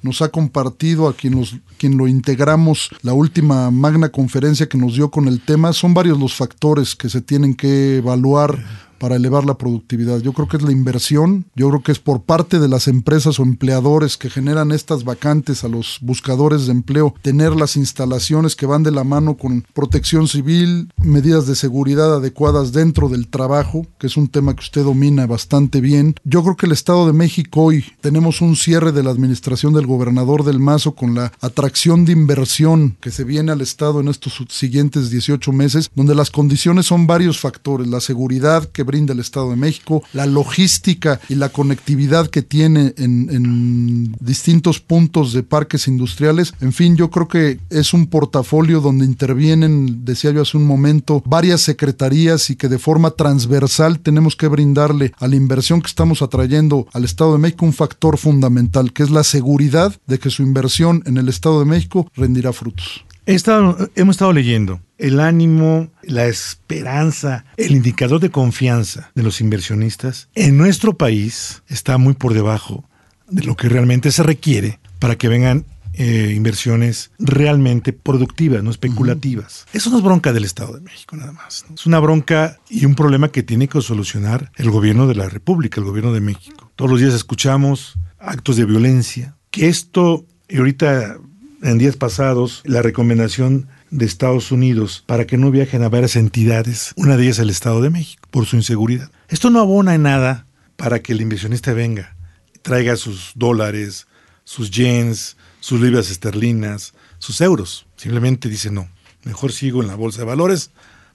nos 0.02 0.22
ha 0.22 0.30
compartido, 0.30 1.06
a 1.06 1.14
quien, 1.14 1.40
quien 1.78 1.96
lo 1.96 2.08
integramos, 2.08 2.90
la 3.02 3.12
última 3.12 3.70
magna 3.70 4.08
conferencia 4.08 4.68
que 4.68 4.76
nos 4.76 4.94
dio 4.94 5.10
con 5.12 5.28
el 5.28 5.40
tema. 5.40 5.72
Son 5.72 5.94
varios 5.94 6.18
los 6.18 6.34
factores 6.34 6.96
que 6.96 7.08
se 7.08 7.20
tienen 7.20 7.54
que 7.54 7.98
evaluar 7.98 8.58
para 9.02 9.16
elevar 9.16 9.44
la 9.44 9.58
productividad. 9.58 10.20
Yo 10.20 10.32
creo 10.32 10.46
que 10.46 10.58
es 10.58 10.62
la 10.62 10.70
inversión, 10.70 11.46
yo 11.56 11.68
creo 11.70 11.82
que 11.82 11.90
es 11.90 11.98
por 11.98 12.22
parte 12.22 12.60
de 12.60 12.68
las 12.68 12.86
empresas 12.86 13.40
o 13.40 13.42
empleadores 13.42 14.16
que 14.16 14.30
generan 14.30 14.70
estas 14.70 15.02
vacantes 15.02 15.64
a 15.64 15.68
los 15.68 15.98
buscadores 16.02 16.66
de 16.66 16.70
empleo, 16.70 17.12
tener 17.20 17.56
las 17.56 17.74
instalaciones 17.74 18.54
que 18.54 18.64
van 18.64 18.84
de 18.84 18.92
la 18.92 19.02
mano 19.02 19.36
con 19.36 19.66
protección 19.74 20.28
civil, 20.28 20.92
medidas 20.98 21.48
de 21.48 21.56
seguridad 21.56 22.14
adecuadas 22.14 22.70
dentro 22.70 23.08
del 23.08 23.26
trabajo, 23.26 23.84
que 23.98 24.06
es 24.06 24.16
un 24.16 24.28
tema 24.28 24.54
que 24.54 24.62
usted 24.62 24.84
domina 24.84 25.26
bastante 25.26 25.80
bien. 25.80 26.14
Yo 26.22 26.44
creo 26.44 26.54
que 26.54 26.66
el 26.66 26.72
Estado 26.72 27.04
de 27.04 27.12
México 27.12 27.60
hoy 27.60 27.84
tenemos 28.02 28.40
un 28.40 28.54
cierre 28.54 28.92
de 28.92 29.02
la 29.02 29.10
administración 29.10 29.72
del 29.72 29.88
gobernador 29.88 30.44
del 30.44 30.60
Mazo 30.60 30.94
con 30.94 31.16
la 31.16 31.32
atracción 31.40 32.04
de 32.04 32.12
inversión 32.12 32.96
que 33.00 33.10
se 33.10 33.24
viene 33.24 33.50
al 33.50 33.62
Estado 33.62 33.98
en 34.00 34.06
estos 34.06 34.44
siguientes 34.48 35.10
18 35.10 35.50
meses, 35.50 35.90
donde 35.92 36.14
las 36.14 36.30
condiciones 36.30 36.86
son 36.86 37.08
varios 37.08 37.40
factores, 37.40 37.88
la 37.88 38.00
seguridad 38.00 38.64
que 38.66 38.91
brinda 38.92 39.14
el 39.14 39.20
Estado 39.20 39.48
de 39.48 39.56
México, 39.56 40.02
la 40.12 40.26
logística 40.26 41.18
y 41.30 41.36
la 41.36 41.48
conectividad 41.48 42.28
que 42.28 42.42
tiene 42.42 42.92
en, 42.98 43.30
en 43.30 44.14
distintos 44.20 44.80
puntos 44.80 45.32
de 45.32 45.42
parques 45.42 45.88
industriales. 45.88 46.52
En 46.60 46.74
fin, 46.74 46.94
yo 46.94 47.10
creo 47.10 47.26
que 47.26 47.58
es 47.70 47.94
un 47.94 48.06
portafolio 48.06 48.82
donde 48.82 49.06
intervienen, 49.06 50.04
decía 50.04 50.30
yo 50.30 50.42
hace 50.42 50.58
un 50.58 50.66
momento, 50.66 51.22
varias 51.24 51.62
secretarías 51.62 52.50
y 52.50 52.56
que 52.56 52.68
de 52.68 52.78
forma 52.78 53.12
transversal 53.12 54.00
tenemos 54.00 54.36
que 54.36 54.48
brindarle 54.48 55.12
a 55.18 55.26
la 55.26 55.36
inversión 55.36 55.80
que 55.80 55.88
estamos 55.88 56.20
atrayendo 56.20 56.86
al 56.92 57.04
Estado 57.04 57.32
de 57.32 57.38
México 57.38 57.64
un 57.64 57.72
factor 57.72 58.18
fundamental, 58.18 58.92
que 58.92 59.04
es 59.04 59.10
la 59.10 59.24
seguridad 59.24 59.98
de 60.06 60.18
que 60.18 60.28
su 60.28 60.42
inversión 60.42 61.02
en 61.06 61.16
el 61.16 61.30
Estado 61.30 61.60
de 61.60 61.64
México 61.64 62.10
rendirá 62.14 62.52
frutos. 62.52 63.06
He 63.24 63.34
estado, 63.34 63.88
hemos 63.94 64.16
estado 64.16 64.32
leyendo 64.32 64.80
el 64.98 65.20
ánimo, 65.20 65.90
la 66.02 66.26
esperanza, 66.26 67.44
el 67.56 67.70
indicador 67.70 68.18
de 68.18 68.30
confianza 68.30 69.12
de 69.14 69.22
los 69.22 69.40
inversionistas 69.40 70.28
en 70.34 70.58
nuestro 70.58 70.96
país 70.96 71.62
está 71.68 71.98
muy 71.98 72.14
por 72.14 72.34
debajo 72.34 72.84
de 73.28 73.44
lo 73.44 73.56
que 73.56 73.68
realmente 73.68 74.10
se 74.10 74.24
requiere 74.24 74.80
para 74.98 75.16
que 75.16 75.28
vengan 75.28 75.64
eh, 75.94 76.32
inversiones 76.34 77.12
realmente 77.20 77.92
productivas, 77.92 78.64
no 78.64 78.70
especulativas. 78.70 79.66
Eso 79.72 79.90
no 79.90 79.98
es 79.98 80.02
bronca 80.02 80.32
del 80.32 80.44
Estado 80.44 80.72
de 80.72 80.80
México 80.80 81.16
nada 81.16 81.30
más. 81.30 81.64
Es 81.72 81.86
una 81.86 82.00
bronca 82.00 82.58
y 82.68 82.86
un 82.86 82.96
problema 82.96 83.30
que 83.30 83.44
tiene 83.44 83.68
que 83.68 83.80
solucionar 83.82 84.50
el 84.56 84.70
gobierno 84.70 85.06
de 85.06 85.14
la 85.14 85.28
República, 85.28 85.80
el 85.80 85.86
gobierno 85.86 86.12
de 86.12 86.20
México. 86.20 86.72
Todos 86.74 86.90
los 86.90 87.00
días 87.00 87.14
escuchamos 87.14 87.94
actos 88.18 88.56
de 88.56 88.64
violencia, 88.64 89.36
que 89.52 89.68
esto, 89.68 90.24
y 90.48 90.56
ahorita 90.56 91.18
en 91.62 91.78
días 91.78 91.96
pasados, 91.96 92.62
la 92.64 92.82
recomendación 92.82 93.68
de 93.90 94.04
Estados 94.04 94.50
Unidos 94.50 95.04
para 95.06 95.26
que 95.26 95.38
no 95.38 95.50
viajen 95.50 95.82
a 95.82 95.88
varias 95.88 96.16
entidades, 96.16 96.92
una 96.96 97.16
de 97.16 97.24
ellas 97.24 97.38
el 97.38 97.50
Estado 97.50 97.80
de 97.80 97.90
México, 97.90 98.26
por 98.30 98.46
su 98.46 98.56
inseguridad. 98.56 99.10
Esto 99.28 99.48
no 99.50 99.60
abona 99.60 99.94
en 99.94 100.02
nada 100.02 100.46
para 100.76 101.00
que 101.00 101.12
el 101.12 101.20
inversionista 101.20 101.72
venga, 101.72 102.16
traiga 102.62 102.96
sus 102.96 103.32
dólares, 103.36 104.08
sus 104.44 104.70
yens, 104.70 105.36
sus 105.60 105.80
libras 105.80 106.10
esterlinas, 106.10 106.94
sus 107.18 107.40
euros. 107.40 107.86
Simplemente 107.96 108.48
dice, 108.48 108.70
no, 108.70 108.88
mejor 109.22 109.52
sigo 109.52 109.82
en 109.82 109.88
la 109.88 109.94
bolsa 109.94 110.18
de 110.18 110.26
valores, 110.26 110.70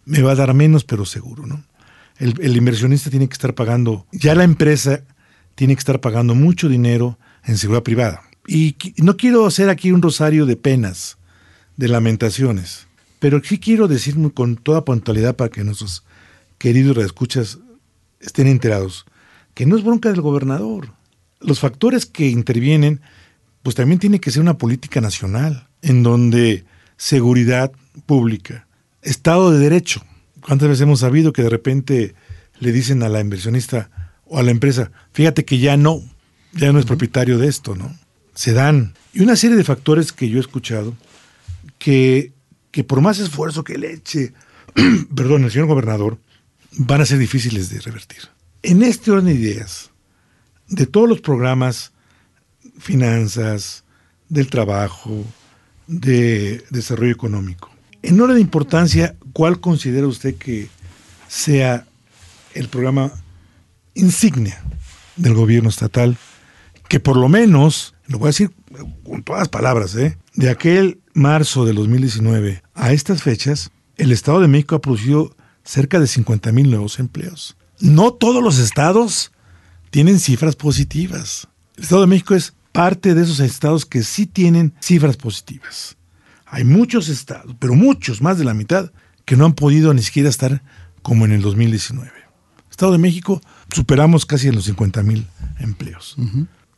me 0.06 0.22
va 0.22 0.32
a 0.32 0.36
dar 0.36 0.54
menos, 0.54 0.86
pero 0.86 1.06
seguro, 1.06 1.46
¿no? 1.46 1.64
El, 2.18 2.36
el, 2.42 2.56
inversionista 2.56 3.10
tiene 3.10 3.28
que 3.28 3.34
estar 3.34 3.54
pagando, 3.54 4.08
ya 4.12 4.34
la 4.34 4.44
empresa 4.44 5.02
tiene 5.54 5.76
que 5.76 5.80
estar 5.80 6.00
pagando 6.00 6.34
mucho 6.34 6.68
dinero 6.68 7.20
en 7.44 7.58
seguridad 7.58 7.84
privada. 7.84 8.24
Y 8.48 8.78
no 8.98 9.18
quiero 9.18 9.46
hacer 9.46 9.70
aquí 9.70 9.92
un 9.92 10.02
rosario 10.02 10.46
de 10.46 10.56
penas, 10.56 11.18
de 11.76 11.90
lamentaciones, 11.90 12.88
pero 13.20 13.42
sí 13.44 13.60
quiero 13.60 13.88
decir 13.88 14.16
con 14.34 14.56
toda 14.56 14.86
puntualidad 14.86 15.36
para 15.36 15.50
que 15.50 15.66
nuestros 15.66 16.04
queridos 16.58 16.96
reescuchas 16.96 17.60
estén 18.22 18.48
enterados, 18.48 19.06
que 19.54 19.66
no 19.66 19.78
es 19.78 19.84
bronca 19.84 20.10
del 20.10 20.22
gobernador. 20.22 20.94
Los 21.42 21.60
factores 21.60 22.06
que 22.06 22.30
intervienen 22.30 23.02
pues 23.64 23.76
también 23.76 24.00
tiene 24.00 24.22
que 24.22 24.32
ser 24.32 24.42
una 24.42 24.58
política 24.58 25.02
nacional, 25.02 25.68
en 25.82 26.02
donde 26.02 26.64
seguridad 26.96 27.74
pública, 28.06 28.66
Estado 29.02 29.52
de 29.52 29.60
Derecho. 29.60 30.02
¿Cuántas 30.40 30.70
veces 30.70 30.84
hemos 30.84 31.02
sabido 31.02 31.34
que 31.34 31.44
de 31.44 31.50
repente 31.50 32.16
le 32.60 32.72
dicen 32.72 33.04
a 33.04 33.10
la 33.10 33.20
inversionista 33.20 33.90
o 34.26 34.40
a 34.40 34.44
la 34.44 34.52
empresa, 34.52 34.92
fíjate 35.12 35.44
que 35.44 35.60
ya 35.60 35.76
no, 35.76 36.02
ya 36.54 36.72
no 36.72 36.80
es 36.80 36.86
propietario 36.86 37.38
de 37.38 37.50
esto, 37.50 37.76
¿no? 37.76 37.94
Se 38.38 38.54
dan. 38.54 38.94
Y 39.14 39.22
una 39.22 39.36
serie 39.36 39.58
de 39.58 39.64
factores 39.64 40.14
que 40.14 40.30
yo 40.30 40.38
he 40.38 40.42
escuchado 40.42 40.96
que, 41.80 42.34
que 42.70 42.84
por 42.84 43.02
más 43.02 43.18
esfuerzo 43.18 43.64
que 43.64 43.80
le 43.80 43.94
eche, 43.94 44.34
perdón, 45.16 45.44
el 45.44 45.52
señor 45.52 45.66
gobernador, 45.66 46.20
van 46.74 47.02
a 47.02 47.06
ser 47.08 47.18
difíciles 47.18 47.72
de 47.72 47.82
revertir. 47.82 48.20
En 48.62 48.84
este 48.84 49.10
orden 49.10 49.26
de 49.26 49.34
ideas, 49.34 49.90
de 50.68 50.86
todos 50.86 51.10
los 51.10 51.20
programas 51.20 51.94
finanzas, 52.78 53.84
del 54.30 54.52
trabajo, 54.52 55.26
de 55.88 56.64
desarrollo 56.70 57.14
económico. 57.14 57.72
En 58.04 58.22
orden 58.22 58.36
de 58.36 58.42
importancia, 58.42 59.16
¿cuál 59.34 59.60
considera 59.60 60.06
usted 60.06 60.36
que 60.36 60.70
sea 61.28 61.88
el 62.54 62.68
programa 62.68 63.12
insignia 63.96 64.62
del 65.16 65.34
gobierno 65.34 65.70
estatal? 65.70 66.18
Que 66.88 67.00
por 67.00 67.18
lo 67.18 67.30
menos, 67.30 67.96
lo 68.08 68.20
voy 68.20 68.28
a 68.28 68.30
decir 68.30 68.52
con 69.04 69.24
todas 69.24 69.42
las 69.42 69.50
palabras, 69.50 69.96
¿eh? 69.96 70.18
de 70.34 70.50
aquel 70.50 71.02
marzo 71.14 71.66
de 71.66 71.74
2019 71.74 72.64
a 72.74 72.94
estas 72.94 73.24
fechas, 73.24 73.72
el 73.98 74.12
Estado 74.12 74.40
de 74.40 74.48
México 74.48 74.76
ha 74.76 74.82
producido 74.82 75.36
cerca 75.64 76.00
de 76.00 76.08
50 76.08 76.52
mil 76.52 76.70
nuevos 76.70 77.00
empleos. 77.00 77.58
No 77.80 78.14
todos 78.14 78.44
los 78.44 78.60
estados 78.60 79.32
tienen 79.90 80.20
cifras 80.20 80.56
positivas. 80.56 81.48
El 81.76 81.84
Estado 81.84 82.02
de 82.02 82.08
México 82.08 82.36
es 82.36 82.54
parte 82.72 83.14
de 83.14 83.24
esos 83.24 83.40
estados 83.40 83.86
que 83.86 84.04
sí 84.04 84.26
tienen 84.26 84.74
cifras 84.82 85.18
positivas. 85.18 85.98
Hay 86.46 86.64
muchos 86.64 87.10
estados, 87.10 87.56
pero 87.60 87.74
muchos, 87.74 88.22
más 88.22 88.38
de 88.38 88.46
la 88.46 88.54
mitad, 88.54 88.92
que 89.26 89.36
no 89.36 89.46
han 89.46 89.54
podido 89.54 89.94
ni 89.94 90.02
siquiera 90.02 90.30
estar 90.30 90.64
como 91.02 91.26
en 91.26 91.34
el 91.34 91.42
2019. 91.42 92.12
Estado 92.70 92.92
de 92.92 93.00
México 93.00 93.42
superamos 93.74 94.26
casi 94.26 94.52
los 94.52 94.66
50 94.66 95.02
mil 95.04 95.26
empleos. 95.60 96.16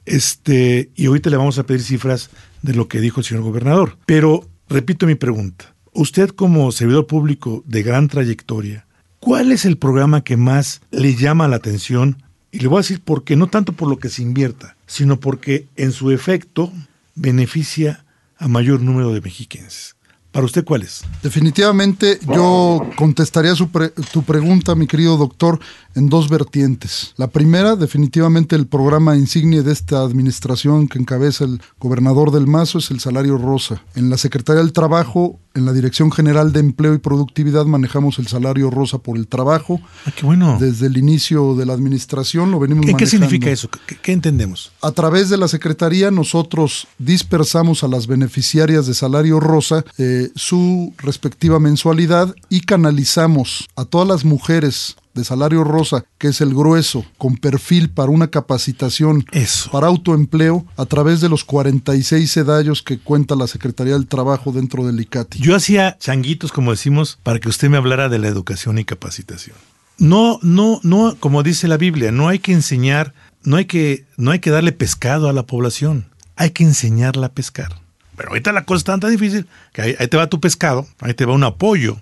Este, 0.10 0.90
y 0.96 1.06
ahorita 1.06 1.30
le 1.30 1.38
vamos 1.38 1.60
a 1.60 1.64
pedir 1.64 1.84
cifras 1.84 2.32
de 2.64 2.74
lo 2.74 2.88
que 2.88 3.00
dijo 3.00 3.20
el 3.20 3.26
señor 3.26 3.44
gobernador. 3.44 3.98
Pero 4.06 4.50
repito 4.68 5.06
mi 5.06 5.16
pregunta. 5.16 5.76
Usted 5.94 6.30
como 6.30 6.72
servidor 6.72 7.08
público 7.08 7.64
de 7.68 7.84
gran 7.84 8.08
trayectoria, 8.08 8.86
¿cuál 9.20 9.52
es 9.52 9.66
el 9.66 9.78
programa 9.78 10.24
que 10.24 10.36
más 10.36 10.82
le 10.92 11.16
llama 11.16 11.48
la 11.48 11.58
atención? 11.58 12.24
Y 12.52 12.60
le 12.60 12.68
voy 12.68 12.78
a 12.78 12.82
decir 12.82 13.02
por 13.02 13.24
qué, 13.24 13.36
no 13.36 13.48
tanto 13.48 13.74
por 13.74 13.88
lo 13.88 14.00
que 14.00 14.10
se 14.10 14.24
invierta, 14.24 14.76
sino 14.88 15.20
porque 15.20 15.68
en 15.76 15.92
su 15.92 16.12
efecto 16.12 16.74
beneficia 17.16 18.04
a 18.38 18.48
mayor 18.48 18.82
número 18.82 19.14
de 19.14 19.22
mexiquenses. 19.22 19.96
¿Para 20.40 20.46
usted 20.46 20.64
cuál 20.64 20.84
es? 20.84 21.04
Definitivamente 21.22 22.18
yo 22.34 22.90
contestaría 22.96 23.54
su 23.56 23.68
tu 24.14 24.24
pregunta, 24.24 24.74
mi 24.74 24.88
querido 24.88 25.18
doctor, 25.18 25.60
en 25.96 26.08
dos 26.08 26.30
vertientes. 26.30 27.14
La 27.18 27.28
primera, 27.28 27.76
definitivamente 27.76 28.56
el 28.56 28.66
programa 28.66 29.18
insignia 29.18 29.64
de 29.64 29.74
esta 29.74 30.02
administración 30.02 30.88
que 30.88 30.98
encabeza 30.98 31.44
el 31.44 31.62
gobernador 31.78 32.32
del 32.32 32.48
Mazo 32.48 32.78
es 32.78 32.90
el 32.90 33.02
salario 33.02 33.38
rosa. 33.38 33.84
En 33.96 34.10
la 34.10 34.16
Secretaría 34.16 34.62
del 34.62 34.72
Trabajo, 34.72 35.38
en 35.60 35.66
la 35.66 35.74
Dirección 35.74 36.12
General 36.12 36.52
de 36.52 36.62
Empleo 36.62 36.94
y 36.94 36.98
Productividad 36.98 37.66
manejamos 37.66 38.18
el 38.20 38.28
salario 38.28 38.72
rosa 38.72 38.98
por 38.98 39.18
el 39.18 39.28
trabajo. 39.28 39.80
Ah, 40.06 40.12
qué 40.16 40.26
bueno. 40.26 40.58
Desde 40.60 40.88
el 40.88 40.98
inicio 40.98 41.56
de 41.56 41.66
la 41.66 41.74
administración 41.74 42.52
lo 42.52 42.60
venimos 42.60 42.86
¿Qué, 42.86 42.94
manejando. 42.94 43.12
¿Qué 43.12 43.28
significa 43.28 43.52
eso? 43.52 43.70
¿Qué, 43.70 43.98
¿Qué, 44.02 44.12
entendemos? 44.12 44.72
A 44.82 44.92
través 44.92 45.30
de 45.30 45.38
la 45.38 45.48
Secretaría 45.48 46.12
nosotros 46.12 46.88
dispersamos 46.98 47.84
a 47.84 47.88
las 47.88 48.08
beneficiarias 48.08 48.88
de 48.88 48.94
salario 48.94 49.40
rosa 49.40 49.86
eh, 49.98 50.30
su 50.36 50.94
respectiva 50.98 51.60
mensualidad 51.60 52.34
y 52.50 52.62
canalizamos 52.62 53.68
a 53.76 53.86
todas 53.86 54.08
las 54.08 54.26
mujeres 54.26 54.96
de 55.14 55.24
salario 55.24 55.64
rosa, 55.64 56.06
que 56.18 56.28
es 56.30 56.42
el 56.42 56.54
grueso, 56.54 57.06
con 57.18 57.36
perfil 57.36 57.90
para 57.90 58.12
una 58.12 58.28
capacitación 58.28 59.26
Eso. 59.32 59.72
para 59.72 59.88
autoempleo 59.88 60.66
a 60.78 60.86
través 60.86 61.22
de 61.22 61.30
los 61.30 61.44
46 61.44 62.30
sedallos 62.30 62.84
que 62.84 63.00
cuenta 63.00 63.36
la 63.36 63.48
Secretaría 63.48 63.94
del 63.94 64.08
Trabajo 64.08 64.52
dentro 64.52 64.86
del 64.86 65.00
ICATI. 65.00 65.40
Yo 65.40 65.56
hacía 65.56 65.98
changuitos, 66.00 66.52
como 66.52 66.72
decimos, 66.72 67.20
para 67.24 67.40
que 67.40 67.50
usted 67.50 67.70
me 67.70 67.78
hablara 67.78 68.10
de 68.10 68.20
la 68.20 68.28
educación 68.28 68.78
y 68.78 68.86
capacitación. 68.86 69.56
No, 69.98 70.40
no, 70.42 70.80
no, 70.84 71.18
como 71.20 71.44
dice 71.44 71.68
la 71.68 71.78
Biblia, 71.78 72.12
no 72.12 72.30
hay 72.30 72.40
que 72.40 72.54
enseñar, 72.54 73.14
no 73.44 73.58
hay 73.58 73.66
que, 73.66 74.06
no 74.16 74.32
hay 74.32 74.40
que 74.40 74.50
darle 74.50 74.72
pescado 74.72 75.28
a 75.28 75.34
la 75.34 75.46
población, 75.46 76.06
hay 76.38 76.52
que 76.52 76.64
enseñarla 76.64 77.28
a 77.28 77.32
pescar. 77.34 77.82
Pero 78.16 78.30
ahorita 78.30 78.54
la 78.54 78.64
cosa 78.64 78.78
está 78.78 78.98
tan 78.98 79.12
difícil 79.12 79.48
que 79.74 79.82
ahí, 79.82 79.96
ahí 80.00 80.08
te 80.08 80.18
va 80.18 80.28
tu 80.28 80.40
pescado, 80.40 80.88
ahí 81.00 81.14
te 81.14 81.26
va 81.26 81.34
un 81.34 81.44
apoyo 81.44 82.02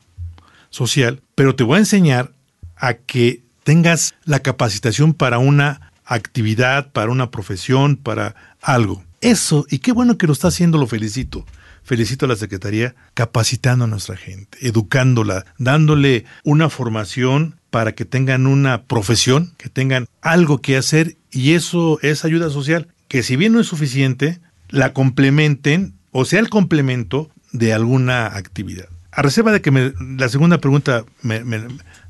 social, 0.69 1.21
pero 1.35 1.55
te 1.55 1.63
voy 1.63 1.77
a 1.77 1.79
enseñar 1.79 2.31
a 2.77 2.93
que 2.95 3.43
tengas 3.63 4.15
la 4.23 4.39
capacitación 4.39 5.13
para 5.13 5.39
una 5.39 5.91
actividad, 6.05 6.91
para 6.91 7.11
una 7.11 7.31
profesión, 7.31 7.97
para 7.97 8.35
algo. 8.61 9.03
Eso, 9.21 9.65
y 9.69 9.79
qué 9.79 9.91
bueno 9.91 10.17
que 10.17 10.27
lo 10.27 10.33
está 10.33 10.47
haciendo, 10.49 10.77
lo 10.77 10.87
felicito. 10.87 11.45
Felicito 11.83 12.25
a 12.25 12.29
la 12.29 12.35
Secretaría 12.35 12.95
capacitando 13.13 13.85
a 13.85 13.87
nuestra 13.87 14.17
gente, 14.17 14.57
educándola, 14.61 15.45
dándole 15.57 16.25
una 16.43 16.69
formación 16.69 17.55
para 17.69 17.93
que 17.93 18.05
tengan 18.05 18.45
una 18.45 18.83
profesión, 18.83 19.53
que 19.57 19.69
tengan 19.69 20.07
algo 20.21 20.59
que 20.59 20.77
hacer 20.77 21.15
y 21.31 21.53
eso 21.53 21.99
es 22.01 22.25
ayuda 22.25 22.49
social, 22.49 22.87
que 23.07 23.23
si 23.23 23.35
bien 23.35 23.53
no 23.53 23.59
es 23.59 23.67
suficiente, 23.67 24.39
la 24.69 24.93
complementen 24.93 25.93
o 26.11 26.25
sea 26.25 26.39
el 26.39 26.49
complemento 26.49 27.29
de 27.51 27.73
alguna 27.73 28.25
actividad. 28.27 28.89
A 29.17 29.23
reserva 29.23 29.51
de 29.51 29.63
que 29.63 29.71
me, 29.71 29.93
la 29.99 30.29
segunda 30.29 30.59
pregunta 30.59 31.03
me, 31.23 31.41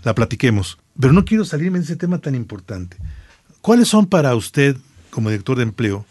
la 0.03 0.13
platiquemos, 0.13 0.77
pero 0.99 1.13
no 1.13 1.23
quiero 1.23 1.45
salirme 1.45 1.79
de 1.79 1.85
ese 1.85 1.95
tema 1.95 2.17
tan 2.17 2.35
importante. 2.35 2.97
¿Cuáles 3.61 3.87
son 3.87 4.07
para 4.07 4.35
usted, 4.35 4.75
como 5.09 5.29
director 5.29 5.55
de 5.55 5.63
empleo, 5.63 6.05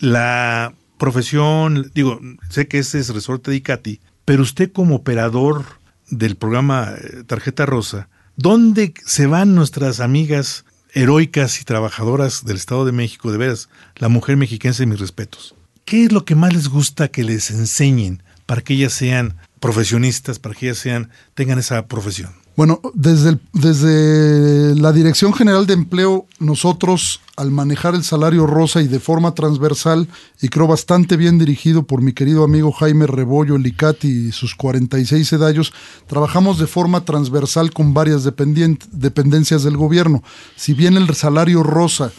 la 0.00 0.74
profesión, 0.98 1.88
digo, 1.94 2.20
sé 2.50 2.66
que 2.66 2.80
ese 2.80 2.98
es 2.98 3.10
resorte 3.10 3.52
de 3.52 3.58
ICATI, 3.58 4.00
pero 4.24 4.42
usted 4.42 4.72
como 4.72 4.96
operador 4.96 5.66
del 6.10 6.34
programa 6.34 6.94
eh, 6.98 7.22
Tarjeta 7.24 7.64
Rosa, 7.64 8.08
¿dónde 8.34 8.92
se 9.06 9.28
van 9.28 9.54
nuestras 9.54 10.00
amigas 10.00 10.64
heroicas 10.94 11.60
y 11.60 11.64
trabajadoras 11.64 12.44
del 12.44 12.56
Estado 12.56 12.84
de 12.84 12.90
México? 12.90 13.30
De 13.30 13.38
veras, 13.38 13.68
la 13.94 14.08
mujer 14.08 14.36
mexiquense, 14.36 14.84
mis 14.84 14.98
respetos. 14.98 15.54
¿Qué 15.84 16.06
es 16.06 16.10
lo 16.10 16.24
que 16.24 16.34
más 16.34 16.52
les 16.52 16.66
gusta 16.66 17.06
que 17.06 17.22
les 17.22 17.52
enseñen 17.52 18.20
para 18.46 18.62
que 18.62 18.74
ellas 18.74 18.92
sean 18.92 19.36
profesionistas, 19.60 20.38
para 20.38 20.54
que 20.54 20.66
ellas 20.66 20.78
sean, 20.78 21.10
tengan 21.34 21.58
esa 21.58 21.86
profesión? 21.86 22.32
Bueno, 22.56 22.80
desde, 22.94 23.40
desde 23.52 24.76
la 24.76 24.92
Dirección 24.92 25.32
General 25.32 25.66
de 25.66 25.74
Empleo, 25.74 26.26
nosotros 26.38 27.20
al 27.36 27.50
manejar 27.50 27.96
el 27.96 28.04
salario 28.04 28.46
rosa 28.46 28.80
y 28.80 28.86
de 28.86 29.00
forma 29.00 29.34
transversal, 29.34 30.06
y 30.40 30.48
creo 30.48 30.68
bastante 30.68 31.16
bien 31.16 31.36
dirigido 31.36 31.84
por 31.84 32.00
mi 32.00 32.12
querido 32.12 32.44
amigo 32.44 32.70
Jaime 32.70 33.08
Rebollo 33.08 33.58
Licati 33.58 34.28
y 34.28 34.32
sus 34.32 34.54
46 34.54 35.32
edallos, 35.32 35.72
trabajamos 36.06 36.60
de 36.60 36.68
forma 36.68 37.04
transversal 37.04 37.72
con 37.72 37.92
varias 37.92 38.22
dependencias 38.22 39.64
del 39.64 39.76
gobierno. 39.76 40.22
Si 40.54 40.74
bien 40.74 40.96
el 40.96 41.12
salario 41.16 41.64
rosa 41.64 42.12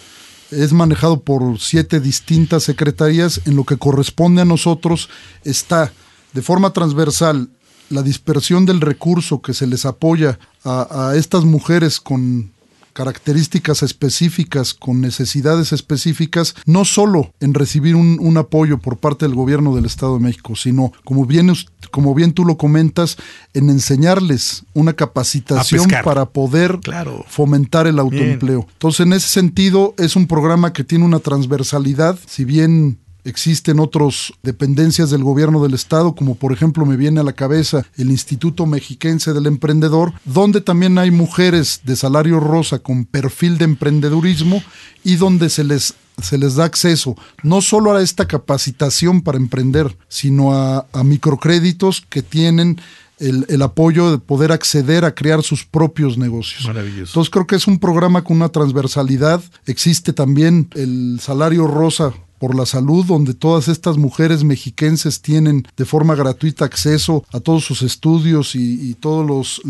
es 0.51 0.74
manejado 0.74 1.22
por 1.22 1.60
siete 1.62 2.01
distintas 2.01 2.63
secretarías, 2.63 3.39
en 3.46 3.55
lo 3.55 3.63
que 3.63 3.77
corresponde 3.77 4.41
a 4.41 4.46
nosotros 4.46 5.10
está 5.46 5.94
de 6.36 6.42
forma 6.42 6.72
transversal 6.72 7.50
la 7.89 8.04
dispersión 8.04 8.65
del 8.65 8.82
recurso 8.82 9.42
que 9.42 9.54
se 9.54 9.68
les 9.68 9.86
apoya 9.86 10.38
a, 10.65 11.13
estas 11.15 11.46
mujeres 11.46 12.01
con 12.01 12.51
características 12.92 13.84
específicas, 13.84 14.74
con 14.74 15.00
necesidades 15.00 15.72
específicas, 15.72 16.56
no 16.65 16.84
solo 16.84 17.32
en 17.39 17.54
recibir 17.54 17.96
un, 17.96 18.38
apoyo 18.38 18.80
por 18.80 18.98
parte 18.98 19.25
del 19.25 19.36
gobierno 19.36 19.75
del 19.75 19.86
Estado 19.86 20.15
de 20.15 20.24
México, 20.24 20.56
sino, 20.56 20.92
como 21.06 21.25
bien, 21.25 21.54
como 21.92 22.13
bien 22.13 22.34
tú 22.34 22.44
lo 22.44 22.58
comentas, 22.58 23.18
en 23.54 23.70
enseñarles 23.70 24.63
una 24.74 24.94
capacitación 24.94 25.88
para 26.04 26.25
poder 26.25 26.80
fomentar 27.27 27.88
el 27.88 28.00
autoempleo. 28.00 28.68
Entonces, 28.74 29.06
en 29.06 29.13
ese 29.13 29.27
sentido, 29.30 29.94
es 29.98 30.15
un 30.18 30.27
programa 30.27 30.74
que 30.74 30.84
tiene 30.84 31.06
una 31.06 31.20
transversalidad, 31.20 32.18
si 32.25 32.44
bien 32.44 32.98
Existen 33.25 33.79
otras 33.79 34.32
dependencias 34.44 35.10
del 35.10 35.24
gobierno 35.24 35.62
del 35.63 35.74
estado, 35.74 36.13
como 36.13 36.36
por 36.36 36.53
ejemplo 36.53 36.86
me 36.86 36.96
viene 36.96 37.20
a 37.20 37.24
la 37.24 37.34
cabeza 37.34 37.84
el 37.98 38.12
Instituto 38.12 38.67
Mexiquense 38.67 39.34
del 39.34 39.48
Emprendedor, 39.48 40.13
donde 40.25 40.62
también 40.62 41.00
hay 41.00 41.10
mujeres 41.10 41.82
de 41.84 41.96
salario 41.96 42.39
rosa 42.39 42.79
con 42.79 43.03
perfil 43.05 43.58
de 43.58 43.65
emprendedurismo 43.65 44.62
y 45.03 45.15
donde 45.15 45.50
se 45.50 45.63
les 45.63 45.96
se 46.22 46.38
les 46.38 46.55
da 46.55 46.63
acceso 46.63 47.15
no 47.44 47.62
solo 47.62 47.94
a 47.94 48.01
esta 48.01 48.25
capacitación 48.27 49.22
para 49.22 49.38
emprender, 49.38 49.98
sino 50.08 50.53
a, 50.53 50.86
microcréditos 51.03 52.05
que 52.08 52.22
tienen 52.22 52.79
el, 53.20 53.46
el, 53.50 53.62
apoyo 53.62 54.12
de 54.12 54.17
poder 54.20 54.51
acceder 54.51 55.03
a 55.03 55.13
crear 55.13 55.44
sus 55.44 55.65
propios 55.65 56.17
negocios. 56.17 56.65
Maravilloso. 56.65 57.12
Entonces 57.12 57.29
creo 57.29 57.48
que 57.48 57.55
es 57.55 57.67
un 57.67 57.79
programa 57.79 58.24
con 58.24 58.38
una 58.38 58.50
transversalidad. 58.50 59.41
Existe 59.65 60.13
también 60.13 60.70
el 60.75 61.20
salario 61.22 61.67
rosa 61.67 62.13
por 62.39 62.56
la 62.56 62.65
salud, 62.65 63.06
donde 63.06 63.34
todas 63.34 63.68
estas 63.68 63.98
mujeres 63.98 64.44
mexiquenses 64.44 65.22
tienen 65.22 65.68
de 65.77 65.86
forma 65.86 66.16
gratuita 66.16 66.66
acceso 66.66 67.24
a 67.31 67.40
todos 67.40 67.64
sus 67.64 67.81
estudios 67.81 68.55
y, 68.55 68.96
todos 69.00 69.25
los 69.25 69.62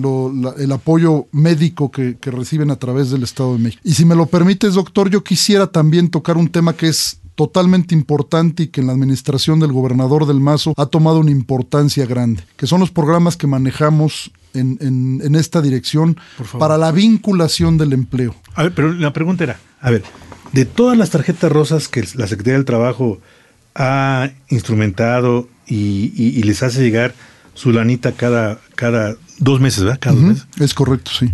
el 0.58 0.72
apoyo 0.72 1.28
médico 1.32 1.90
que, 1.92 2.18
que 2.18 2.32
reciben 2.32 2.72
a 2.72 2.76
través 2.76 3.10
del 3.10 3.24
Estado 3.24 3.54
de 3.54 3.60
México. 3.60 3.82
Y 3.84 3.94
si 3.94 4.06
me 4.06 4.16
lo 4.16 4.28
permites, 4.28 4.76
doctor, 4.76 5.10
yo 5.10 5.24
quisiera 5.24 5.68
también 5.68 6.10
tocar 6.10 6.38
un 6.38 6.50
tema 6.50 6.74
que 6.74 6.88
es 6.88 7.20
totalmente 7.36 7.94
importante 7.94 8.64
y 8.64 8.68
que 8.68 8.82
en 8.82 8.88
la 8.88 8.94
administración 8.94 9.60
del 9.60 9.74
gobernador 9.74 10.26
del 10.26 10.40
Mazo 10.40 10.74
ha 10.78 10.86
tomado 10.86 11.20
una 11.20 11.32
importancia 11.32 12.06
grande, 12.06 12.44
que 12.56 12.66
son 12.68 12.80
los 12.80 12.92
programas 12.92 13.36
que 13.36 13.48
manejamos 13.48 14.32
en, 14.54 14.78
en, 14.80 15.22
en 15.22 15.36
esta 15.36 15.62
dirección 15.62 16.18
para 16.58 16.78
la 16.78 16.92
vinculación 16.92 17.78
del 17.78 17.94
empleo. 17.94 18.36
A 18.56 18.64
ver, 18.64 18.74
pero 18.74 18.94
la 18.94 19.12
pregunta 19.12 19.44
era, 19.44 19.60
a 19.82 19.92
ver, 19.92 20.04
de 20.56 20.64
todas 20.64 20.98
las 20.98 21.10
tarjetas 21.10 21.52
rosas 21.52 21.90
que 21.90 22.06
la 22.16 22.28
Secretaría 22.28 22.54
del 22.54 22.64
Trabajo 22.64 23.20
ha 23.76 24.30
instrumentado 24.48 25.50
y, 25.68 26.42
les 26.44 26.64
hace 26.64 26.82
llegar 26.82 27.14
su 27.54 27.74
lanita 27.74 28.14
cada, 28.14 28.62
cada 28.76 29.18
dos 29.40 29.60
meses, 29.60 29.84
¿verdad? 29.84 30.00
Cada 30.00 30.16
dos 30.16 30.24
meses. 30.24 30.48
Es 30.62 30.74
correcto, 30.74 31.12
sí. 31.12 31.34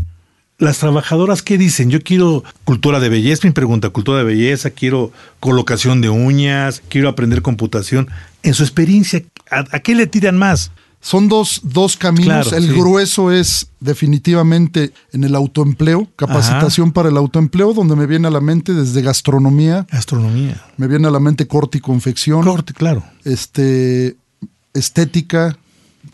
Las 0.57 0.79
trabajadoras, 0.79 1.43
¿qué 1.43 1.59
dicen? 1.59 1.91
Yo 1.91 2.01
quiero 2.01 2.43
cultura 2.63 2.99
de 2.99 3.09
belleza, 3.09 3.47
mi 3.47 3.53
pregunta, 3.53 3.91
cultura 3.91 4.17
de 4.17 4.23
belleza, 4.23 4.71
quiero 4.71 5.11
colocación 5.39 6.01
de 6.01 6.09
uñas, 6.09 6.81
quiero 6.89 7.07
aprender 7.07 7.43
computación. 7.43 8.09
En 8.41 8.55
su 8.55 8.63
experiencia, 8.63 9.21
a 9.51 9.79
qué 9.81 9.93
le 9.93 10.07
tiran 10.07 10.35
más? 10.35 10.71
Son 11.01 11.27
dos, 11.27 11.61
dos 11.63 11.97
caminos. 11.97 12.53
el 12.53 12.73
grueso 12.73 13.31
es 13.31 13.67
definitivamente 13.79 14.93
en 15.11 15.23
el 15.23 15.33
autoempleo, 15.33 16.07
capacitación 16.15 16.91
para 16.91 17.09
el 17.09 17.17
autoempleo, 17.17 17.73
donde 17.73 17.95
me 17.95 18.05
viene 18.05 18.27
a 18.27 18.31
la 18.31 18.39
mente 18.39 18.75
desde 18.75 19.01
gastronomía. 19.01 19.87
Gastronomía. 19.91 20.63
Me 20.77 20.87
viene 20.87 21.07
a 21.07 21.11
la 21.11 21.19
mente 21.19 21.47
corte 21.47 21.79
y 21.79 21.81
confección. 21.81 22.43
Corte, 22.43 22.73
claro. 22.73 23.03
Este, 23.23 24.15
estética, 24.75 25.57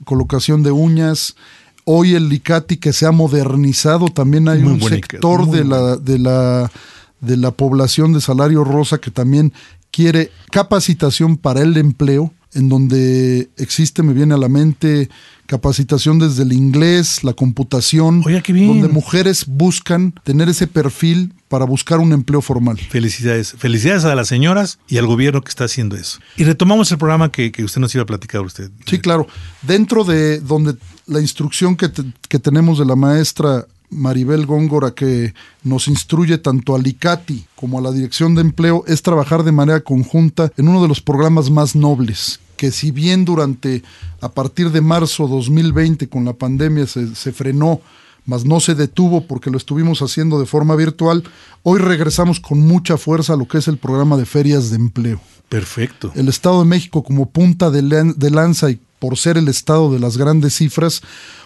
colocación 0.06 0.63
de 0.63 0.71
uñas. 0.71 1.36
Hoy 1.84 2.15
el 2.15 2.30
Licati 2.30 2.78
que 2.78 2.93
se 2.93 3.06
ha 3.06 3.12
modernizado, 3.12 4.08
también 4.08 4.47
hay 4.47 4.63
un 4.63 4.82
sector 4.82 5.50
de 5.50 5.65
la, 5.65 5.97
de, 5.97 6.17
la, 6.17 6.71
de 7.19 7.36
la 7.36 7.52
población 7.52 8.13
de 8.13 8.21
salario 8.21 8.63
rosa 8.63 9.00
que 9.00 9.12
también 9.12 9.52
quiere 9.91 10.32
capacitación 10.50 11.36
para 11.36 11.62
el 11.62 11.76
empleo 11.76 12.34
en 12.58 12.70
donde 12.70 13.50
existe, 13.58 14.02
me 14.02 14.13
viene 14.13 14.34
a 14.34 14.38
la 14.38 14.50
mente, 14.50 15.10
capacitación 15.46 16.17
desde 16.17 16.41
el 16.41 16.54
inglés, 16.54 17.24
la 17.24 17.34
computación, 17.34 18.22
donde 18.22 18.89
mujeres 18.91 19.46
buscan 19.46 20.13
tener 20.24 20.50
ese 20.50 20.65
perfil 20.65 21.34
para 21.50 21.65
buscar 21.65 22.00
un 22.00 22.13
empleo 22.13 22.41
formal. 22.41 22.78
Felicidades. 22.78 23.54
Felicidades 23.58 24.06
a 24.06 24.15
las 24.15 24.28
señoras 24.28 24.80
y 24.88 24.98
al 24.98 25.06
gobierno 25.06 25.41
que 25.41 25.50
está 25.50 25.65
haciendo 25.65 25.96
eso. 25.96 26.20
Y 26.36 26.46
retomamos 26.46 26.91
el 26.91 26.98
programa 26.98 27.32
que, 27.32 27.52
usted 27.63 27.80
nos 27.80 27.93
iba 27.93 28.02
a 28.02 28.08
platicar 28.08 28.41
usted. 28.41 28.72
Sí, 28.88 28.98
claro. 28.98 29.28
Dentro 29.62 30.04
de 30.04 30.39
donde 30.39 30.76
la 31.06 31.22
instrucción 31.22 31.76
que, 31.78 31.91
que 32.28 32.39
tenemos 32.39 32.80
de 32.80 32.86
la 32.86 32.96
maestra 32.96 33.67
Maribel 33.89 34.46
Góngora, 34.46 34.91
que 34.91 35.34
nos 35.63 35.88
instruye 35.88 36.39
tanto 36.39 36.76
a 36.76 36.80
Licati 36.80 37.46
como 37.56 37.80
a 37.80 37.82
la 37.82 37.91
Dirección 37.91 38.36
de 38.36 38.41
Empleo, 38.41 38.84
es 38.88 39.02
trabajar 39.02 39.43
de 39.43 39.52
manera 39.52 39.80
conjunta 39.82 40.52
en 40.58 40.67
uno 40.67 40.82
de 40.82 40.88
los 40.88 41.02
programas 41.02 41.50
más 41.50 41.76
nobles, 41.76 42.39
que 42.58 42.72
si 42.72 42.91
bien 42.91 43.24
durante, 43.24 43.84
a 44.20 44.30
partir 44.30 44.72
de 44.72 44.82
marzo 44.82 45.28
2020 45.28 46.10
con 46.10 46.26
la 46.26 46.34
pandemia 46.34 46.88
se, 46.88 47.15
se 47.15 47.32
frenó, 47.32 47.80
mas 48.26 48.43
no 48.43 48.60
se 48.60 48.76
detuvo 48.76 49.26
porque 49.26 49.50
lo 49.50 49.58
estuvimos 49.58 50.02
haciendo 50.02 50.39
de 50.39 50.46
forma 50.46 50.76
virtual, 50.76 51.24
hoy 51.63 51.80
regresamos 51.80 52.41
con 52.41 52.60
mucha 52.60 52.98
fuerza 52.98 53.34
a 53.34 53.38
lo 53.38 53.48
que 53.48 53.60
es 53.60 53.70
el 53.70 53.78
programa 53.78 54.17
de 54.17 54.26
ferias 54.26 54.70
de 54.70 54.76
empleo. 54.76 55.22
Perfecto. 55.50 56.12
El 56.13 56.28
Estado 56.28 56.60
de 56.60 56.65
México 56.65 57.04
como 57.04 57.30
punta 57.30 57.72
de, 57.72 57.82
lanza 58.30 58.70
y 58.70 58.80
por 59.00 59.17
ser 59.17 59.38
el 59.38 59.48
estado 59.48 59.93
de 59.93 60.00
las 60.00 60.17
grandes 60.17 60.56
cifras, 60.56 61.02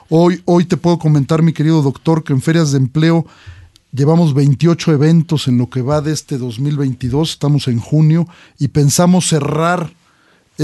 hoy, 0.09 0.41
hoy 0.45 0.65
te 0.65 0.75
puedo 0.77 0.97
comentar, 0.97 1.43
mi 1.43 1.53
querido 1.53 1.83
doctor, 1.83 2.23
que 2.23 2.33
en 2.33 2.41
ferias 2.41 2.71
de 2.71 2.79
empleo 2.79 3.27
llevamos 3.93 4.33
28 4.33 4.93
eventos 4.93 5.47
en 5.47 5.59
lo 5.59 5.69
que 5.69 5.83
va 5.83 6.01
de 6.01 6.13
este 6.13 6.39
2022, 6.39 7.31
estamos 7.31 7.67
en 7.67 7.79
junio, 7.79 8.27
y 8.57 8.69
pensamos 8.69 9.27
cerrar 9.27 9.93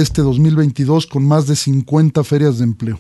este 0.01 0.21
2022 0.21 1.07
con 1.07 1.25
más 1.25 1.47
de 1.47 1.55
50 1.55 2.23
ferias 2.23 2.57
de 2.57 2.65
empleo. 2.65 2.99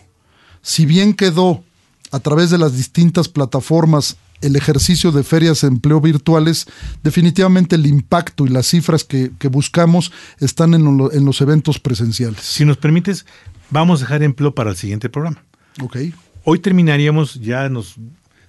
Si 0.61 0.85
bien 0.85 1.13
quedó 1.13 1.63
a 2.11 2.19
través 2.19 2.49
de 2.49 2.57
las 2.57 2.75
distintas 2.75 3.27
plataformas 3.27 4.17
el 4.41 4.55
ejercicio 4.55 5.11
de 5.11 5.23
ferias 5.23 5.61
de 5.61 5.67
empleo 5.67 5.99
virtuales, 5.99 6.67
definitivamente 7.03 7.75
el 7.75 7.87
impacto 7.87 8.45
y 8.45 8.49
las 8.49 8.67
cifras 8.67 9.03
que, 9.03 9.31
buscamos 9.49 10.11
están 10.39 10.73
en, 10.73 10.81
en, 11.11 11.25
los 11.25 11.41
eventos 11.41 11.79
presenciales. 11.79 12.41
Si 12.41 12.63
nos 12.63 12.77
permites, 12.77 13.25
vamos 13.69 14.01
a 14.01 14.05
dejar 14.05 14.23
empleo 14.23 14.53
para 14.53 14.69
el 14.69 14.75
siguiente 14.75 15.09
programa. 15.09 15.43
Ok. 15.81 15.97
Hoy 16.43 16.59
terminaríamos, 16.59 17.35
ya 17.35 17.67
nos... 17.69 17.95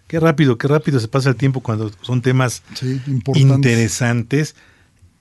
Qué 0.07 0.21
rápido, 0.21 0.57
qué 0.57 0.69
rápido 0.69 1.01
se 1.01 1.09
pasa 1.09 1.29
el 1.29 1.37
tiempo 1.37 1.61
cuando 1.61 1.91
son 2.01 2.23
temas 2.23 2.63
interesantes. 3.35 4.57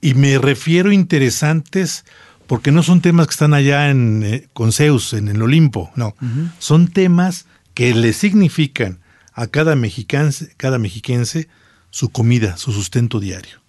Y 0.00 0.14
me 0.14 0.38
refiero 0.38 0.92
interesantes 0.92 2.06
porque 2.48 2.72
no 2.72 2.82
son 2.82 3.00
temas 3.00 3.26
que 3.28 3.32
están 3.32 3.54
allá 3.54 3.90
en, 3.90 4.24
eh, 4.24 4.48
con 4.54 4.72
Zeus, 4.72 5.12
en 5.12 5.28
el 5.28 5.40
Olimpo, 5.42 5.92
no. 5.94 6.14
Son 6.58 6.88
temas 6.88 7.46
que 7.74 7.94
le 7.94 8.12
significan 8.12 8.98
a 9.34 9.46
cada 9.46 9.76
mexicanse, 9.76 10.52
cada 10.56 10.78
mexiquense 10.78 11.48
su 11.90 12.08
comida, 12.08 12.56
su 12.56 12.72
sustento 12.72 13.20
diario. 13.20 13.60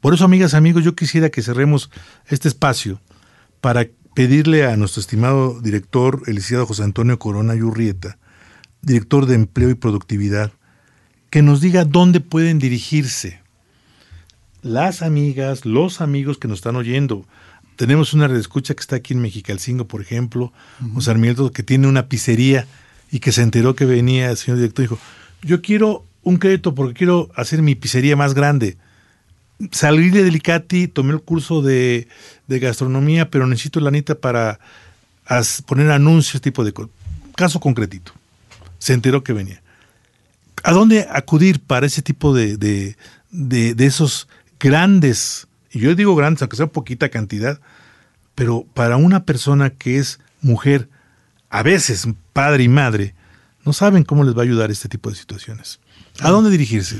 Por 0.00 0.12
eso, 0.12 0.24
amigas, 0.24 0.54
amigos, 0.54 0.84
yo 0.84 0.94
quisiera 0.94 1.30
que 1.30 1.40
cerremos 1.40 1.90
este 2.26 2.48
espacio 2.48 3.00
para 3.60 3.86
pedirle 4.14 4.66
a 4.66 4.76
nuestro 4.76 5.00
estimado 5.00 5.60
director, 5.60 6.22
el 6.26 6.34
licenciado 6.34 6.66
José 6.66 6.82
Antonio 6.82 7.18
Corona 7.18 7.54
Yurrieta, 7.54 8.18
director 8.82 9.26
de 9.26 9.36
Empleo 9.36 9.70
y 9.70 9.74
Productividad, 9.74 10.52
que 11.30 11.42
nos 11.42 11.60
diga 11.60 11.84
dónde 11.84 12.20
pueden 12.20 12.58
dirigirse 12.58 13.40
las 14.62 15.02
amigas, 15.02 15.64
los 15.64 16.00
amigos 16.00 16.38
que 16.38 16.48
nos 16.48 16.58
están 16.58 16.74
oyendo. 16.74 17.24
Tenemos 17.76 18.14
una 18.14 18.26
escucha 18.38 18.74
que 18.74 18.80
está 18.80 18.96
aquí 18.96 19.12
en 19.12 19.20
Mexicalcingo, 19.20 19.86
por 19.86 20.00
ejemplo, 20.00 20.52
uh 20.94 21.00
Sarmiento, 21.00 21.52
que 21.52 21.62
tiene 21.62 21.86
una 21.86 22.08
pizzería 22.08 22.66
y 23.10 23.20
que 23.20 23.32
se 23.32 23.42
enteró 23.42 23.76
que 23.76 23.84
venía 23.84 24.30
el 24.30 24.36
señor 24.36 24.58
director 24.58 24.84
y 24.84 24.88
dijo, 24.88 24.98
yo 25.42 25.62
quiero 25.62 26.04
un 26.22 26.38
crédito 26.38 26.74
porque 26.74 26.94
quiero 26.94 27.30
hacer 27.36 27.62
mi 27.62 27.74
pizzería 27.74 28.16
más 28.16 28.34
grande. 28.34 28.76
Salí 29.70 30.10
de 30.10 30.24
Delicati, 30.24 30.88
tomé 30.88 31.12
el 31.12 31.20
curso 31.20 31.62
de, 31.62 32.08
gastronomía, 32.48 33.30
pero 33.30 33.46
necesito 33.46 33.80
la 33.80 33.88
anita 33.88 34.14
para 34.16 34.58
poner 35.66 35.90
anuncios, 35.90 36.42
tipo 36.42 36.64
de 36.64 36.72
cosas. 36.72 36.90
Caso 37.36 37.60
concretito. 37.60 38.12
Se 38.78 38.92
enteró 38.92 39.22
que 39.22 39.32
venía. 39.32 39.62
¿A 40.62 40.72
dónde 40.72 41.06
acudir 41.10 41.60
para 41.60 41.86
ese 41.86 42.02
tipo 42.02 42.34
de, 42.34 42.56
de, 42.56 42.96
de 43.74 43.86
esos 43.86 44.28
grandes, 44.58 45.46
yo 45.78 45.94
digo 45.94 46.14
grandes, 46.14 46.42
aunque 46.42 46.56
sea 46.56 46.66
poquita 46.66 47.08
cantidad, 47.08 47.60
pero 48.34 48.66
para 48.74 48.96
una 48.96 49.24
persona 49.24 49.70
que 49.70 49.98
es 49.98 50.20
mujer, 50.42 50.88
a 51.50 51.62
veces 51.62 52.06
padre 52.32 52.64
y 52.64 52.68
madre, 52.68 53.14
no 53.64 53.72
saben 53.72 54.04
cómo 54.04 54.24
les 54.24 54.36
va 54.36 54.40
a 54.40 54.44
ayudar 54.44 54.70
este 54.70 54.88
tipo 54.88 55.10
de 55.10 55.16
situaciones. 55.16 55.80
¿A 56.20 56.30
dónde 56.30 56.50
dirigirse? 56.50 56.96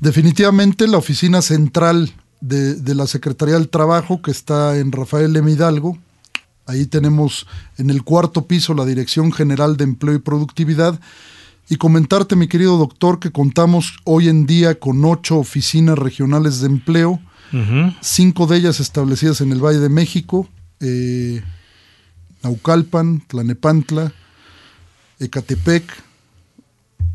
Definitivamente 0.00 0.86
la 0.86 0.98
oficina 0.98 1.42
central 1.42 2.12
de, 2.40 2.94
la 2.94 3.06
Secretaría 3.06 3.54
del 3.54 3.68
Trabajo, 3.68 4.22
que 4.22 4.30
está 4.30 4.76
en 4.78 4.92
Rafael 4.92 5.34
M. 5.34 5.50
Hidalgo. 5.50 5.98
Ahí 6.66 6.86
tenemos 6.86 7.46
en 7.78 7.90
el 7.90 8.02
cuarto 8.02 8.46
piso 8.46 8.74
la 8.74 8.84
Dirección 8.84 9.32
General 9.32 9.76
de 9.76 9.84
Empleo 9.84 10.14
y 10.14 10.18
Productividad. 10.18 11.00
Y 11.68 11.76
comentarte, 11.76 12.36
mi 12.36 12.46
querido 12.46 12.78
doctor, 12.78 13.18
que 13.18 13.32
contamos 13.32 13.96
hoy 14.04 14.28
en 14.28 14.46
día 14.46 14.78
con 14.78 15.04
ocho 15.04 15.38
oficinas 15.38 15.98
regionales 15.98 16.60
de 16.60 16.66
empleo, 16.66 17.20
cinco 18.00 18.46
de 18.46 18.56
ellas 18.58 18.80
establecidas 18.80 19.40
en 19.40 19.52
el 19.52 19.64
Valle 19.64 19.78
de 19.78 19.88
México, 19.88 20.48
eh, 20.80 21.42
Naucalpan, 22.42 23.22
Tlanepantla, 23.26 24.12
Ecatepec, 25.18 25.84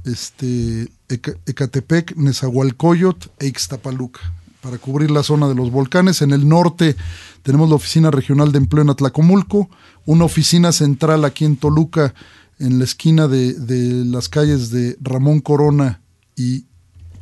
este, 0.06 0.90
Ecatepec, 1.08 2.16
Nezahualcóyotl 2.16 3.30
e 3.40 3.48
Ixtapaluca, 3.48 4.22
para 4.62 4.78
cubrir 4.78 5.12
la 5.12 5.24
zona 5.24 5.48
de 5.48 5.56
los 5.56 5.72
volcanes. 5.72 6.22
En 6.22 6.32
el 6.32 6.48
norte 6.48 6.96
tenemos 7.44 7.70
la 7.70 7.76
Oficina 7.76 8.12
Regional 8.12 8.52
de 8.52 8.58
Empleo 8.58 8.84
en 8.84 8.90
Atlacomulco, 8.90 9.70
una 10.06 10.26
oficina 10.26 10.72
central 10.72 11.26
aquí 11.26 11.46
en 11.46 11.58
Toluca, 11.58 12.14
en 12.60 12.78
la 12.78 12.86
esquina 12.86 13.28
de, 13.28 13.54
de 13.54 14.06
las 14.06 14.30
calles 14.30 14.70
de 14.70 14.98
Ramón 15.02 15.42
Corona 15.42 16.02
y 16.36 16.66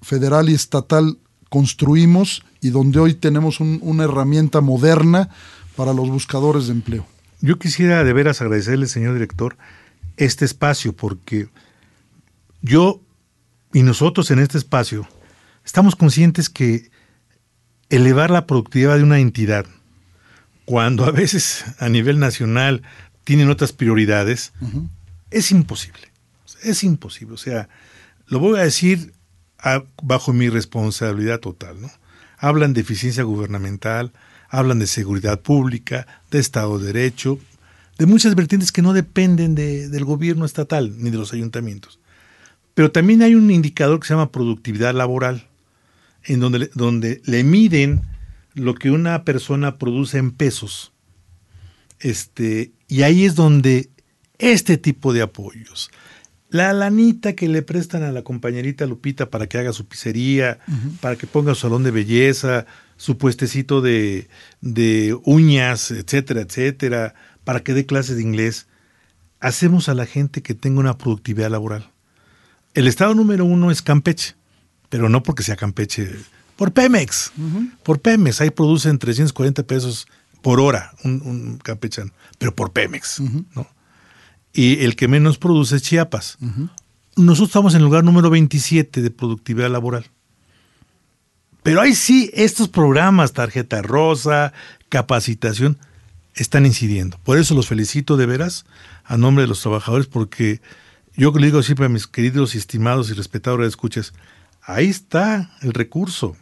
federal 0.00 0.48
y 0.48 0.54
estatal 0.54 1.18
construimos 1.50 2.42
y 2.62 2.70
donde 2.70 2.98
hoy 2.98 3.12
tenemos 3.12 3.60
una 3.60 4.04
herramienta 4.04 4.62
moderna 4.62 5.28
para 5.76 5.92
los 5.92 6.08
buscadores 6.08 6.68
de 6.68 6.72
empleo. 6.72 7.11
Yo 7.42 7.58
quisiera 7.58 8.04
de 8.04 8.12
veras 8.12 8.40
agradecerle, 8.40 8.86
señor 8.86 9.14
director, 9.14 9.56
este 10.16 10.44
espacio, 10.44 10.94
porque 10.94 11.48
yo 12.62 13.02
y 13.72 13.82
nosotros 13.82 14.30
en 14.30 14.38
este 14.38 14.58
espacio 14.58 15.08
estamos 15.64 15.96
conscientes 15.96 16.48
que 16.48 16.90
elevar 17.90 18.30
la 18.30 18.46
productividad 18.46 18.96
de 18.96 19.02
una 19.02 19.18
entidad, 19.18 19.66
cuando 20.64 21.04
a 21.04 21.10
veces 21.10 21.64
a 21.78 21.88
nivel 21.88 22.20
nacional 22.20 22.82
tienen 23.24 23.50
otras 23.50 23.72
prioridades, 23.72 24.52
es 25.30 25.50
imposible. 25.50 26.12
Es 26.62 26.84
imposible. 26.84 27.34
O 27.34 27.38
sea, 27.38 27.68
lo 28.28 28.38
voy 28.38 28.60
a 28.60 28.62
decir 28.62 29.14
bajo 30.00 30.32
mi 30.32 30.48
responsabilidad 30.48 31.40
total. 31.40 31.80
¿no? 31.80 31.90
Hablan 32.38 32.72
de 32.72 32.82
eficiencia 32.82 33.24
gubernamental, 33.24 34.12
hablan 34.52 34.78
de 34.78 34.86
seguridad 34.86 35.40
pública, 35.40 36.06
de 36.30 36.38
Estado 36.38 36.78
de 36.78 36.92
Derecho, 36.92 37.38
de 37.98 38.04
muchas 38.04 38.34
vertientes 38.34 38.70
que 38.70 38.82
no 38.82 38.92
dependen 38.92 39.54
del 39.54 40.04
gobierno 40.04 40.44
estatal 40.44 40.94
ni 40.98 41.10
de 41.10 41.16
los 41.16 41.32
ayuntamientos. 41.32 41.98
Pero 42.74 42.92
también 42.92 43.22
hay 43.22 43.34
un 43.34 43.50
indicador 43.50 43.98
que 43.98 44.06
se 44.06 44.12
llama 44.12 44.30
productividad 44.30 44.94
laboral, 44.94 45.48
en 46.24 46.40
donde, 46.40 46.70
donde 46.74 47.22
le 47.24 47.44
miden 47.44 48.02
lo 48.54 48.74
que 48.74 48.90
una 48.90 49.24
persona 49.24 49.78
produce 49.78 50.18
en 50.18 50.30
pesos. 50.30 50.92
Este, 51.98 52.72
y 52.88 53.02
ahí 53.02 53.24
es 53.24 53.34
donde 53.34 53.88
este 54.38 54.76
tipo 54.76 55.14
de 55.14 55.22
apoyos, 55.22 55.90
la 56.52 56.74
lanita 56.74 57.32
que 57.32 57.48
le 57.48 57.62
prestan 57.62 58.02
a 58.02 58.12
la 58.12 58.22
compañerita 58.22 58.84
Lupita 58.84 59.30
para 59.30 59.46
que 59.46 59.56
haga 59.56 59.72
su 59.72 59.86
pizzería, 59.86 60.58
para 61.00 61.16
que 61.16 61.26
ponga 61.26 61.54
su 61.54 61.62
salón 61.62 61.82
de 61.82 61.90
belleza, 61.90 62.66
su 62.98 63.16
puestecito 63.16 63.80
de, 63.80 64.28
de 64.60 65.18
uñas, 65.24 65.90
etcétera, 65.90 66.42
etcétera, 66.42 67.14
para 67.44 67.60
que 67.60 67.72
dé 67.72 67.86
clases 67.86 68.16
de 68.16 68.22
inglés, 68.22 68.66
hacemos 69.40 69.88
a 69.88 69.94
la 69.94 70.04
gente 70.04 70.42
que 70.42 70.52
tenga 70.52 70.78
una 70.78 70.98
productividad 70.98 71.50
laboral. 71.50 71.90
El 72.74 72.86
estado 72.86 73.14
número 73.14 73.46
uno 73.46 73.70
es 73.70 73.80
Campeche, 73.80 74.34
pero 74.90 75.08
no 75.08 75.22
porque 75.22 75.42
sea 75.42 75.56
Campeche, 75.56 76.10
por 76.56 76.72
Pemex, 76.72 77.32
por 77.82 77.98
Pemex, 78.00 78.42
ahí 78.42 78.50
producen 78.50 78.98
340 78.98 79.62
pesos 79.62 80.06
por 80.42 80.60
hora 80.60 80.92
un, 81.02 81.58
campechano, 81.62 82.10
pero 82.36 82.54
por 82.54 82.72
Pemex, 82.72 83.20
¿no? 83.54 83.66
Y 84.52 84.84
el 84.84 84.96
que 84.96 85.08
menos 85.08 85.38
produce 85.38 85.76
es 85.76 85.82
Chiapas. 85.82 86.38
Nosotros 87.16 87.48
estamos 87.48 87.74
en 87.74 87.78
el 87.78 87.84
lugar 87.84 88.04
número 88.04 88.30
27 88.30 89.02
de 89.02 89.10
productividad 89.10 89.70
laboral. 89.70 90.06
Pero 91.62 91.80
ahí 91.80 91.94
sí, 91.94 92.30
estos 92.34 92.68
programas, 92.68 93.32
tarjeta 93.32 93.82
rosa, 93.82 94.52
capacitación, 94.88 95.78
están 96.34 96.66
incidiendo. 96.66 97.18
Por 97.22 97.38
eso 97.38 97.54
los 97.54 97.68
felicito 97.68 98.16
de 98.16 98.26
veras 98.26 98.64
a 99.04 99.16
nombre 99.16 99.42
de 99.42 99.48
los 99.48 99.60
trabajadores, 99.60 100.06
porque 100.06 100.60
yo 101.14 101.32
le 101.32 101.46
digo 101.46 101.62
siempre 101.62 101.86
a 101.86 101.90
mis 101.90 102.06
queridos 102.06 102.54
y 102.54 102.58
estimados 102.58 103.10
y 103.10 103.14
respetados 103.14 103.64
escuchas, 103.66 104.12
ahí 104.62 104.88
está 104.88 105.52
el 105.60 105.72
recurso, 105.72 106.36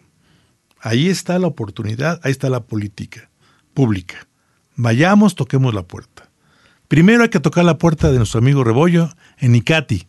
ahí 0.80 1.08
está 1.08 1.38
la 1.38 1.48
oportunidad, 1.48 2.20
ahí 2.22 2.30
está 2.30 2.48
la 2.48 2.60
política 2.60 3.30
pública. 3.74 4.26
Vayamos, 4.76 5.34
toquemos 5.34 5.74
la 5.74 5.82
puerta. 5.82 6.29
Primero 6.90 7.22
hay 7.22 7.28
que 7.28 7.38
tocar 7.38 7.64
la 7.64 7.78
puerta 7.78 8.10
de 8.10 8.18
nuestro 8.18 8.40
amigo 8.40 8.64
Rebollo 8.64 9.14
en 9.38 9.54
Icati 9.54 10.08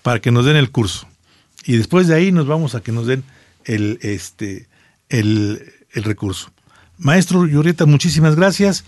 para 0.00 0.20
que 0.20 0.30
nos 0.30 0.46
den 0.46 0.56
el 0.56 0.70
curso. 0.70 1.06
Y 1.66 1.76
después 1.76 2.08
de 2.08 2.14
ahí 2.14 2.32
nos 2.32 2.46
vamos 2.46 2.74
a 2.74 2.80
que 2.80 2.92
nos 2.92 3.06
den 3.06 3.24
el, 3.66 3.98
este, 4.00 4.66
el, 5.10 5.70
el 5.92 6.02
recurso. 6.02 6.50
Maestro 6.96 7.46
Yurrieta, 7.46 7.84
muchísimas 7.84 8.36
gracias. 8.36 8.86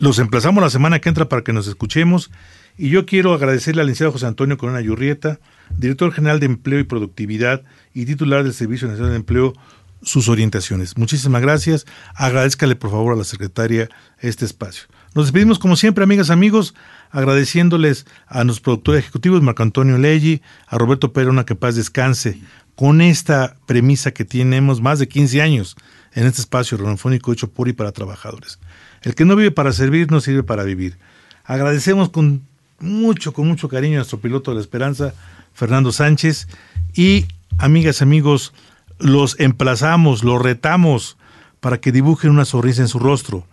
Los 0.00 0.18
emplazamos 0.18 0.62
la 0.62 0.68
semana 0.68 0.98
que 0.98 1.08
entra 1.08 1.30
para 1.30 1.40
que 1.40 1.54
nos 1.54 1.66
escuchemos. 1.66 2.30
Y 2.76 2.90
yo 2.90 3.06
quiero 3.06 3.32
agradecerle 3.32 3.80
al 3.80 3.86
licenciado 3.86 4.12
José 4.12 4.26
Antonio 4.26 4.58
Corona 4.58 4.82
Yurrieta, 4.82 5.40
director 5.78 6.12
general 6.12 6.40
de 6.40 6.46
Empleo 6.46 6.78
y 6.78 6.84
Productividad 6.84 7.62
y 7.94 8.04
titular 8.04 8.44
del 8.44 8.52
Servicio 8.52 8.86
Nacional 8.86 9.12
de 9.12 9.16
Empleo, 9.16 9.54
sus 10.02 10.28
orientaciones. 10.28 10.98
Muchísimas 10.98 11.40
gracias. 11.40 11.86
Agradezcale 12.14 12.76
por 12.76 12.90
favor 12.90 13.14
a 13.14 13.16
la 13.16 13.24
secretaria 13.24 13.88
este 14.20 14.44
espacio. 14.44 14.88
Nos 15.16 15.24
despedimos 15.24 15.58
como 15.58 15.76
siempre, 15.76 16.04
amigas, 16.04 16.28
amigos, 16.28 16.74
agradeciéndoles 17.10 18.04
a 18.26 18.44
nuestros 18.44 18.60
productores 18.60 18.98
ejecutivos, 18.98 19.40
Marco 19.40 19.62
Antonio 19.62 19.96
Leggi, 19.96 20.42
a 20.66 20.76
Roberto 20.76 21.14
Perona, 21.14 21.46
que 21.46 21.54
paz 21.54 21.74
descanse, 21.74 22.38
con 22.74 23.00
esta 23.00 23.56
premisa 23.64 24.10
que 24.10 24.26
tenemos 24.26 24.82
más 24.82 24.98
de 24.98 25.08
15 25.08 25.40
años 25.40 25.74
en 26.12 26.26
este 26.26 26.42
espacio 26.42 26.76
radiofónico 26.76 27.32
hecho 27.32 27.50
por 27.50 27.66
y 27.66 27.72
para 27.72 27.92
trabajadores. 27.92 28.58
El 29.00 29.14
que 29.14 29.24
no 29.24 29.36
vive 29.36 29.50
para 29.50 29.72
servir 29.72 30.10
no 30.10 30.20
sirve 30.20 30.42
para 30.42 30.64
vivir. 30.64 30.98
Agradecemos 31.44 32.10
con 32.10 32.42
mucho, 32.78 33.32
con 33.32 33.48
mucho 33.48 33.70
cariño 33.70 33.94
a 33.94 34.00
nuestro 34.00 34.20
piloto 34.20 34.50
de 34.50 34.56
la 34.56 34.60
esperanza, 34.60 35.14
Fernando 35.54 35.92
Sánchez, 35.92 36.46
y 36.94 37.24
amigas, 37.56 38.02
amigos, 38.02 38.52
los 38.98 39.40
emplazamos, 39.40 40.22
los 40.24 40.42
retamos 40.42 41.16
para 41.60 41.80
que 41.80 41.90
dibujen 41.90 42.32
una 42.32 42.44
sonrisa 42.44 42.82
en 42.82 42.88
su 42.88 42.98
rostro. 42.98 43.46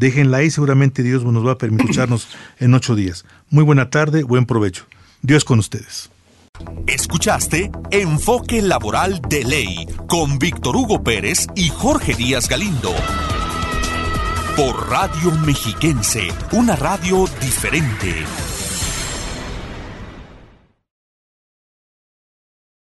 Déjenla 0.00 0.38
ahí, 0.38 0.50
seguramente 0.50 1.02
Dios 1.02 1.24
nos 1.24 1.46
va 1.46 1.52
a 1.52 1.58
permitir 1.58 1.84
escucharnos 1.90 2.26
en 2.58 2.72
ocho 2.72 2.96
días. 2.96 3.26
Muy 3.50 3.64
buena 3.64 3.90
tarde, 3.90 4.22
buen 4.22 4.46
provecho. 4.46 4.86
Dios 5.20 5.44
con 5.44 5.58
ustedes. 5.58 6.10
Escuchaste 6.86 7.70
Enfoque 7.90 8.62
Laboral 8.62 9.20
de 9.28 9.44
Ley 9.44 9.86
con 10.08 10.38
Víctor 10.38 10.76
Hugo 10.76 11.04
Pérez 11.04 11.46
y 11.54 11.68
Jorge 11.68 12.14
Díaz 12.14 12.48
Galindo. 12.48 12.94
Por 14.56 14.88
Radio 14.88 15.32
Mexiquense, 15.44 16.28
una 16.52 16.76
radio 16.76 17.26
diferente. 17.42 18.24